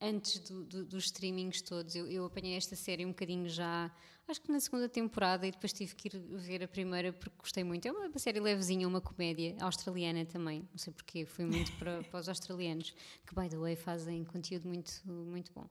antes 0.00 0.38
do- 0.48 0.64
do- 0.64 0.84
dos 0.86 1.04
streamings 1.04 1.60
todos. 1.60 1.94
Eu, 1.94 2.06
eu 2.08 2.24
apanhei 2.24 2.56
esta 2.56 2.74
série 2.74 3.04
um 3.04 3.10
bocadinho 3.10 3.46
já, 3.48 3.90
acho 4.28 4.40
que 4.42 4.52
na 4.52 4.60
segunda 4.60 4.88
temporada, 4.88 5.46
e 5.46 5.50
depois 5.50 5.72
tive 5.72 5.94
que 5.94 6.08
ir 6.08 6.18
ver 6.18 6.62
a 6.62 6.68
primeira 6.68 7.12
porque 7.12 7.34
gostei 7.38 7.64
muito. 7.64 7.88
É 7.88 7.92
uma, 7.92 8.18
série 8.18 8.38
levezinha, 8.38 8.86
uma 8.86 9.00
comédia 9.00 9.56
australiana 9.60 10.24
também. 10.26 10.60
Não 10.70 10.78
sei 10.78 10.92
porquê, 10.92 11.24
fui 11.24 11.46
muito 11.46 11.72
para, 11.72 12.02
para 12.10 12.20
os 12.20 12.28
australianos, 12.28 12.94
que, 13.26 13.34
by 13.34 13.48
the 13.48 13.56
way, 13.56 13.74
fazem 13.74 14.24
conteúdo 14.24 14.68
muito, 14.68 14.92
muito 15.06 15.50
bom. 15.54 15.66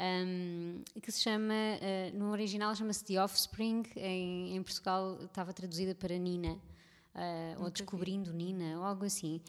um, 0.00 0.82
que 1.00 1.12
se 1.12 1.20
chama, 1.20 1.54
uh, 1.54 2.18
no 2.18 2.30
original 2.30 2.74
chama-se 2.74 3.04
The 3.04 3.22
Offspring, 3.22 3.82
em, 3.96 4.56
em 4.56 4.62
Portugal 4.62 5.18
estava 5.22 5.52
traduzida 5.52 5.94
para 5.94 6.16
Nina, 6.16 6.54
uh, 7.14 7.58
ou 7.58 7.66
vi. 7.66 7.72
Descobrindo 7.72 8.32
Nina, 8.32 8.78
ou 8.78 8.84
algo 8.84 9.04
assim. 9.04 9.40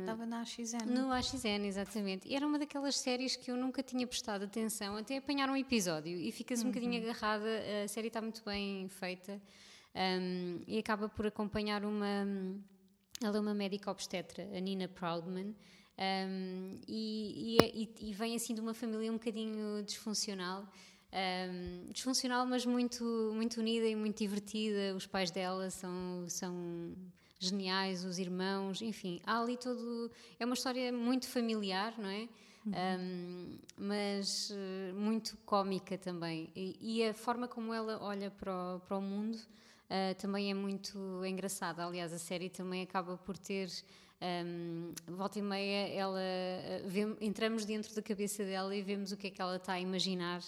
Estava 0.00 0.24
na 0.26 0.40
AXN. 0.40 0.84
no 0.86 1.10
AXN, 1.10 1.64
exatamente. 1.66 2.28
E 2.28 2.36
era 2.36 2.46
uma 2.46 2.58
daquelas 2.58 2.96
séries 2.96 3.34
que 3.36 3.50
eu 3.50 3.56
nunca 3.56 3.82
tinha 3.82 4.06
prestado 4.06 4.44
atenção 4.44 4.96
até 4.96 5.16
apanhar 5.16 5.48
um 5.50 5.56
episódio 5.56 6.16
e 6.16 6.30
fica-se 6.30 6.62
um 6.64 6.68
bocadinho 6.68 7.02
agarrada. 7.02 7.46
A 7.84 7.88
série 7.88 8.08
está 8.08 8.20
muito 8.20 8.42
bem 8.44 8.88
feita 8.88 9.40
um, 9.94 10.60
e 10.66 10.78
acaba 10.78 11.08
por 11.08 11.26
acompanhar 11.26 11.84
uma. 11.84 12.26
Ela 13.22 13.36
é 13.36 13.40
uma 13.40 13.54
médica 13.54 13.90
obstetra, 13.90 14.48
a 14.56 14.60
Nina 14.60 14.88
Proudman. 14.88 15.54
um, 15.98 16.80
e, 16.88 17.56
e 17.56 17.56
é- 17.62 17.70
e- 17.76 18.10
e 18.10 18.12
vem 18.14 18.34
assim 18.34 18.54
de 18.54 18.60
uma 18.60 18.72
família 18.72 19.10
um 19.10 19.16
bocadinho 19.18 19.82
disfuncional, 19.82 20.66
um, 21.12 21.92
disfuncional, 21.92 22.46
mas 22.46 22.64
muito, 22.64 23.04
muito 23.34 23.60
unida 23.60 23.86
e 23.86 23.94
muito 23.94 24.16
divertida. 24.18 24.94
Os 24.96 25.06
pais 25.06 25.30
dela 25.30 25.68
são, 25.70 26.24
são 26.28 26.94
geniais, 27.40 28.04
os 28.04 28.18
irmãos, 28.18 28.82
enfim, 28.82 29.20
há 29.26 29.40
ali 29.40 29.56
todo. 29.56 30.10
É 30.38 30.44
uma 30.44 30.54
história 30.54 30.92
muito 30.92 31.26
familiar, 31.26 31.94
não 31.98 32.08
é? 32.08 32.28
Um, 32.66 33.58
mas 33.78 34.50
eh, 34.52 34.92
muito 34.92 35.34
cómica 35.46 35.96
também. 35.96 36.50
E, 36.54 36.76
e 36.98 37.04
a 37.08 37.14
forma 37.14 37.48
como 37.48 37.72
ela 37.72 37.98
olha 38.02 38.30
para 38.30 38.52
o, 38.76 38.80
para 38.80 38.98
o 38.98 39.00
mundo 39.00 39.38
eh, 39.88 40.12
também 40.14 40.50
é 40.50 40.54
muito 40.54 41.24
engraçada. 41.24 41.82
Aliás, 41.84 42.12
a 42.12 42.18
série 42.18 42.50
também 42.50 42.82
acaba 42.82 43.16
por 43.16 43.36
ter. 43.38 43.70
Um, 44.22 44.92
volta 45.08 45.38
e 45.38 45.42
meia, 45.42 45.88
ela, 45.94 46.20
eh, 46.20 46.82
vem- 46.84 47.16
entramos 47.22 47.64
dentro 47.64 47.94
da 47.94 48.02
cabeça 48.02 48.44
dela 48.44 48.76
e 48.76 48.82
vemos 48.82 49.12
o 49.12 49.16
que 49.16 49.28
é 49.28 49.30
que 49.30 49.40
ela 49.40 49.56
está 49.56 49.72
a 49.72 49.80
imaginar 49.80 50.42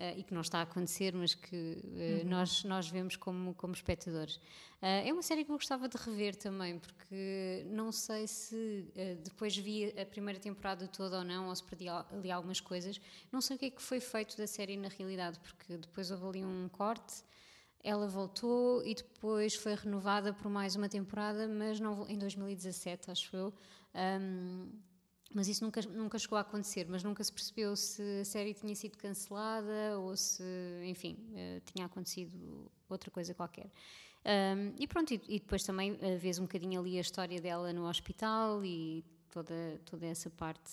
eh, 0.00 0.18
e 0.18 0.22
que 0.22 0.32
não 0.32 0.40
está 0.40 0.58
a 0.58 0.62
acontecer, 0.62 1.14
mas 1.14 1.34
que 1.34 1.78
eh, 1.96 2.24
nós, 2.24 2.64
nós 2.64 2.88
vemos 2.88 3.16
como, 3.16 3.54
como 3.54 3.74
espectadores. 3.74 4.40
Eh, 4.80 5.08
é 5.08 5.12
uma 5.12 5.22
série 5.22 5.44
que 5.44 5.50
eu 5.50 5.56
gostava 5.56 5.88
de 5.88 5.96
rever 5.98 6.34
também, 6.36 6.78
porque 6.78 7.66
não 7.70 7.92
sei 7.92 8.26
se 8.26 8.86
depois 9.22 9.56
vi 9.56 9.92
a 10.00 10.06
primeira 10.06 10.40
temporada 10.40 10.88
toda 10.88 11.18
ou 11.18 11.24
não, 11.24 11.48
ou 11.48 11.54
se 11.54 11.62
perdi 11.64 11.86
al- 11.88 12.06
ali 12.12 12.30
algumas 12.30 12.60
coisas. 12.60 13.00
Não 13.30 13.40
sei 13.40 13.56
o 13.56 13.58
que 13.58 13.66
é 13.66 13.70
que 13.70 13.82
foi 13.82 14.00
feito 14.00 14.36
da 14.36 14.46
série 14.46 14.76
na 14.76 14.88
realidade, 14.88 15.38
porque 15.40 15.76
depois 15.76 16.10
houve 16.10 16.24
ali 16.26 16.44
um 16.44 16.68
corte. 16.68 17.22
Ela 17.82 18.06
voltou 18.06 18.84
e 18.84 18.94
depois 18.94 19.54
foi 19.54 19.74
renovada 19.74 20.34
por 20.34 20.50
mais 20.50 20.76
uma 20.76 20.88
temporada, 20.88 21.48
mas 21.48 21.80
não, 21.80 22.06
em 22.08 22.18
2017, 22.18 23.10
acho 23.10 23.34
eu. 23.36 23.54
Ahm, 23.94 24.68
mas 25.32 25.48
isso 25.48 25.64
nunca, 25.64 25.80
nunca 25.82 26.18
chegou 26.18 26.36
a 26.36 26.40
acontecer, 26.40 26.86
mas 26.88 27.02
nunca 27.02 27.22
se 27.22 27.32
percebeu 27.32 27.76
se 27.76 28.02
a 28.20 28.24
série 28.24 28.52
tinha 28.52 28.74
sido 28.74 28.98
cancelada 28.98 29.98
ou 29.98 30.16
se, 30.16 30.42
enfim, 30.84 31.16
eh, 31.34 31.60
tinha 31.72 31.86
acontecido 31.86 32.70
outra 32.88 33.10
coisa 33.10 33.32
qualquer. 33.32 33.70
Ahm, 34.24 34.74
e 34.78 34.86
pronto, 34.86 35.14
e, 35.14 35.20
e 35.28 35.38
depois 35.38 35.62
também 35.62 35.96
eh, 36.00 36.16
vês 36.16 36.38
um 36.38 36.42
bocadinho 36.42 36.80
ali 36.80 36.98
a 36.98 37.00
história 37.00 37.40
dela 37.40 37.72
no 37.72 37.88
hospital 37.88 38.64
e 38.64 39.04
toda, 39.30 39.80
toda 39.84 40.04
essa 40.06 40.28
parte 40.28 40.72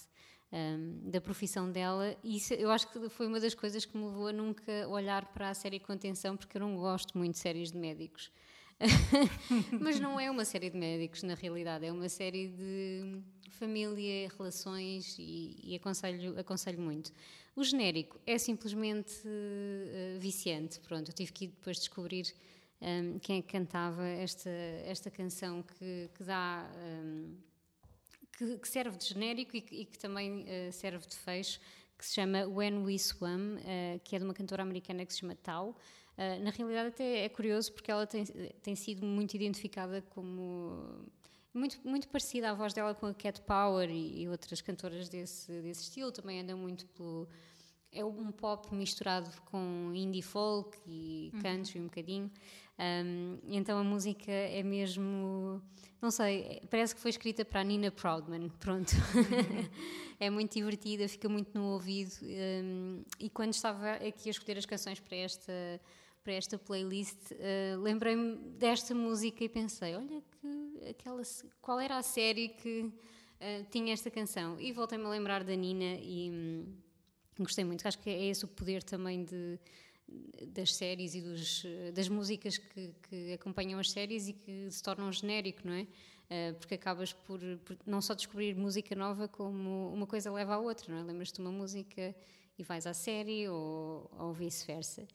ahm, 0.51 1.09
da 1.09 1.21
profissão 1.21 1.71
dela. 1.71 2.17
E 2.23 2.37
isso, 2.37 2.53
eu 2.55 2.71
acho 2.71 2.91
que 2.91 3.09
foi 3.09 3.27
uma 3.27 3.39
das 3.39 3.53
coisas 3.53 3.85
que 3.85 3.95
me 3.95 4.05
levou 4.05 4.27
a 4.27 4.33
nunca 4.33 4.87
olhar 4.87 5.25
para 5.33 5.49
a 5.49 5.53
série 5.53 5.79
com 5.79 5.93
atenção, 5.93 6.35
porque 6.35 6.57
eu 6.57 6.61
não 6.61 6.75
gosto 6.75 7.15
muito 7.17 7.33
de 7.33 7.39
séries 7.39 7.71
de 7.71 7.77
médicos. 7.77 8.31
Mas 9.79 9.99
não 9.99 10.19
é 10.19 10.29
uma 10.29 10.45
série 10.45 10.69
de 10.69 10.77
médicos, 10.77 11.23
na 11.23 11.33
realidade, 11.33 11.85
é 11.85 11.91
uma 11.91 12.09
série 12.09 12.47
de 12.47 13.21
família, 13.57 14.29
relações 14.37 15.15
e, 15.19 15.55
e 15.63 15.75
aconselho, 15.75 16.39
aconselho 16.39 16.79
muito. 16.79 17.11
O 17.55 17.63
genérico 17.63 18.19
é 18.25 18.37
simplesmente 18.37 19.21
eh, 19.25 20.17
viciante. 20.19 20.79
Pronto, 20.81 21.09
eu 21.09 21.13
tive 21.13 21.31
que 21.31 21.47
depois 21.47 21.77
descobrir 21.77 22.33
um, 22.81 23.19
quem 23.19 23.39
é 23.39 23.41
que 23.41 23.47
cantava 23.47 24.05
esta, 24.05 24.49
esta 24.85 25.09
canção 25.09 25.63
que, 25.63 26.09
que 26.15 26.23
dá. 26.23 26.69
um, 26.77 27.35
que, 28.37 28.57
que 28.59 28.67
serve 28.67 28.97
de 28.97 29.05
genérico 29.05 29.57
e 29.57 29.61
que, 29.61 29.75
e 29.75 29.85
que 29.85 29.97
também 29.97 30.45
eh, 30.47 30.71
serve 30.71 31.07
de 31.07 31.15
fecho, 31.15 31.59
que 31.97 32.05
se 32.05 32.13
chama 32.13 32.45
When 32.45 32.83
We 32.83 32.97
Swam, 32.99 33.57
eh, 33.65 33.99
que 34.03 34.15
é 34.15 34.19
de 34.19 34.25
uma 34.25 34.33
cantora 34.33 34.61
americana 34.61 35.03
que 35.05 35.11
se 35.11 35.19
chama 35.19 35.35
Tau. 35.35 35.75
Eh, 36.15 36.39
na 36.39 36.51
realidade, 36.51 36.89
até 36.89 37.25
é 37.25 37.29
curioso 37.29 37.73
porque 37.73 37.89
ela 37.89 38.05
tem, 38.05 38.25
tem 38.61 38.75
sido 38.75 39.05
muito 39.05 39.33
identificada 39.35 40.01
como. 40.09 41.05
Muito, 41.57 41.79
muito 41.83 42.07
parecida 42.07 42.51
a 42.51 42.53
voz 42.53 42.71
dela 42.71 42.93
com 42.93 43.07
a 43.07 43.13
Cat 43.13 43.41
Power 43.41 43.89
e, 43.89 44.21
e 44.21 44.29
outras 44.29 44.61
cantoras 44.61 45.09
desse, 45.09 45.51
desse 45.61 45.81
estilo, 45.83 46.11
também 46.11 46.39
anda 46.39 46.55
muito 46.55 46.85
pelo. 46.87 47.27
É 47.91 48.05
um 48.05 48.31
pop 48.31 48.73
misturado 48.75 49.31
com 49.45 49.91
indie 49.95 50.21
folk 50.21 50.77
e 50.85 51.31
country 51.41 51.79
um 51.79 51.85
bocadinho. 51.85 52.29
Um, 52.79 53.39
então 53.47 53.79
a 53.79 53.83
música 53.83 54.31
é 54.31 54.61
mesmo. 54.61 55.61
Não 55.99 56.11
sei, 56.11 56.61
parece 56.69 56.93
que 56.93 57.01
foi 57.01 57.09
escrita 57.09 57.43
para 57.43 57.61
a 57.61 57.63
Nina 57.63 57.89
Proudman. 57.89 58.49
Pronto. 58.59 58.93
é 60.19 60.29
muito 60.29 60.53
divertida, 60.53 61.07
fica 61.07 61.27
muito 61.27 61.57
no 61.57 61.73
ouvido. 61.73 62.13
um, 62.23 63.03
e 63.19 63.29
quando 63.29 63.53
estava 63.53 63.93
aqui 63.93 64.29
a 64.29 64.31
escolher 64.31 64.59
as 64.59 64.65
canções 64.65 64.99
para 64.99 65.17
esta, 65.17 65.81
para 66.23 66.33
esta 66.33 66.57
playlist, 66.59 67.31
uh, 67.31 67.81
lembrei-me 67.81 68.35
desta 68.59 68.93
música 68.93 69.43
e 69.43 69.49
pensei: 69.49 69.95
olha, 69.95 70.21
aquela, 70.89 71.21
qual 71.61 71.79
era 71.79 71.97
a 71.97 72.03
série 72.03 72.49
que 72.49 72.81
uh, 72.81 73.65
tinha 73.71 73.93
esta 73.93 74.09
canção? 74.09 74.59
E 74.59 74.71
voltei-me 74.71 75.05
a 75.05 75.09
lembrar 75.09 75.43
da 75.43 75.55
Nina 75.55 75.95
e. 76.01 76.29
hum, 76.31 76.87
Gostei 77.39 77.63
muito, 77.63 77.87
acho 77.87 77.99
que 77.99 78.09
é 78.09 78.25
esse 78.25 78.45
o 78.45 78.47
poder 78.47 78.81
também 78.81 79.23
de, 79.23 79.59
das 80.47 80.73
séries 80.73 81.13
e 81.13 81.21
dos, 81.21 81.63
eh, 81.65 81.91
das 81.91 82.09
músicas 82.09 82.57
que, 82.57 82.93
que 83.07 83.33
acompanham 83.33 83.79
as 83.79 83.91
séries 83.91 84.27
e 84.27 84.33
que 84.33 84.71
se 84.71 84.81
tornam 84.81 85.11
genérico, 85.11 85.61
não 85.63 85.73
é? 85.73 85.87
Eh, 86.29 86.53
porque 86.53 86.73
acabas 86.75 87.13
por, 87.13 87.39
por 87.63 87.77
não 87.85 88.01
só 88.01 88.13
descobrir 88.13 88.55
música 88.55 88.95
nova, 88.95 89.27
como 89.27 89.93
uma 89.93 90.07
coisa 90.07 90.31
leva 90.31 90.55
à 90.55 90.57
outra, 90.57 90.91
não 90.91 90.99
é? 90.99 91.03
Lembras-te 91.03 91.35
de 91.35 91.41
uma 91.41 91.51
música 91.51 92.15
e 92.57 92.63
vais 92.63 92.87
à 92.87 92.93
série 92.93 93.47
ou, 93.47 94.09
ou 94.17 94.33
vice-versa. 94.33 95.07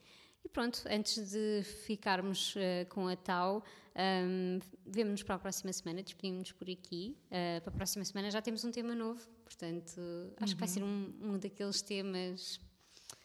E 0.45 0.49
pronto, 0.49 0.83
antes 0.91 1.31
de 1.31 1.63
ficarmos 1.63 2.55
eh, 2.57 2.85
com 2.87 3.07
a 3.07 3.17
Tau, 3.17 3.63
um, 3.95 4.59
vemo-nos 4.85 5.23
para 5.23 5.37
a 5.37 5.39
próxima 5.39 5.73
semana, 5.73 6.03
despedimos-nos 6.03 6.53
por 6.53 6.69
aqui. 6.69 7.17
Eh, 7.31 7.61
para 7.61 7.73
a 7.73 7.77
próxima 7.77 8.05
semana 8.05 8.31
já 8.31 8.43
temos 8.43 8.65
um 8.65 8.71
tema 8.71 8.95
novo, 8.95 9.27
portanto, 9.45 10.01
acho 10.41 10.55
que 10.55 10.61
vai 10.61 10.69
ser 10.69 10.83
um, 10.83 11.15
um 11.21 11.39
daqueles 11.39 11.81
temas 11.83 12.61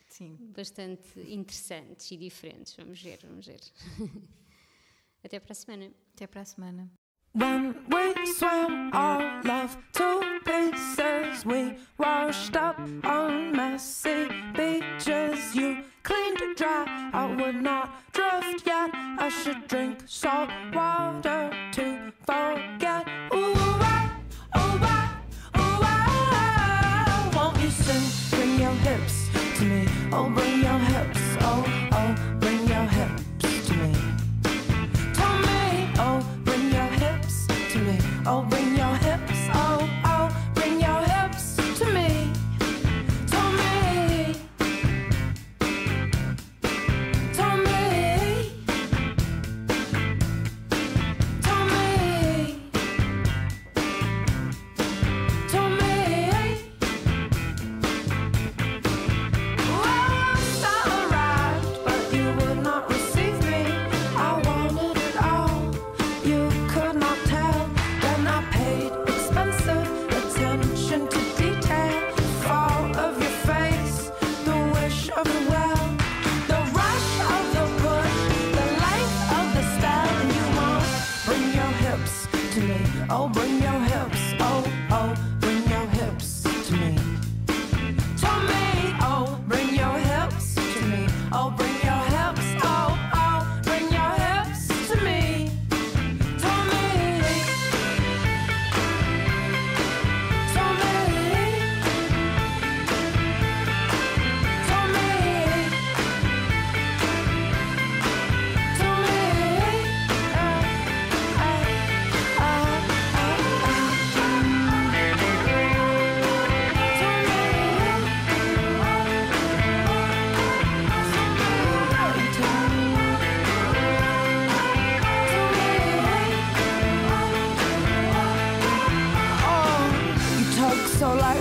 Sim. 0.10 0.38
bastante 0.56 1.20
interessantes 1.22 2.12
e 2.12 2.18
diferentes. 2.18 2.76
Vamos 2.76 3.02
ver, 3.02 3.20
vamos 3.24 3.46
ver. 3.46 3.62
Até 5.24 5.40
para 5.40 5.52
a 5.52 5.56
semana. 5.56 5.92
Até 6.14 6.28
para 6.28 6.42
a 6.42 6.46
semana. 6.46 7.07
When 7.34 7.76
we 7.90 8.26
swam 8.26 8.92
all 8.94 9.22
of 9.50 9.78
to 9.94 10.40
pieces, 10.44 11.46
we 11.46 11.76
washed 11.98 12.56
up 12.56 12.80
on 13.04 13.52
messy 13.52 14.28
beaches. 14.56 15.56
You 15.56 15.84
cleaned 16.04 16.56
dry, 16.56 16.86
I 17.14 17.36
would 17.36 17.62
not 17.62 17.90
drift 18.12 18.66
yet. 18.66 18.90
I 18.94 19.30
should 19.30 19.68
drink 19.68 20.00
salt 20.06 20.50
water 20.74 21.52
to 21.74 22.12
forget. 22.26 23.08
Ooh, 23.34 23.54
I, 23.56 24.10
oh, 24.56 24.80
I, 24.82 25.10
oh, 25.56 25.80
I, 25.84 27.32
won't 27.36 27.60
you 27.60 27.70
sing? 27.70 28.38
Bring 28.40 28.60
your 28.60 28.72
hips 28.72 29.30
to 29.58 29.64
me. 29.66 29.88
Oh, 30.12 30.30
bring 30.30 30.64
your 30.64 30.80
hips. 30.80 31.17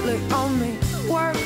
So 0.06 0.36
on 0.36 0.60
me, 0.60 0.78
work 1.10 1.45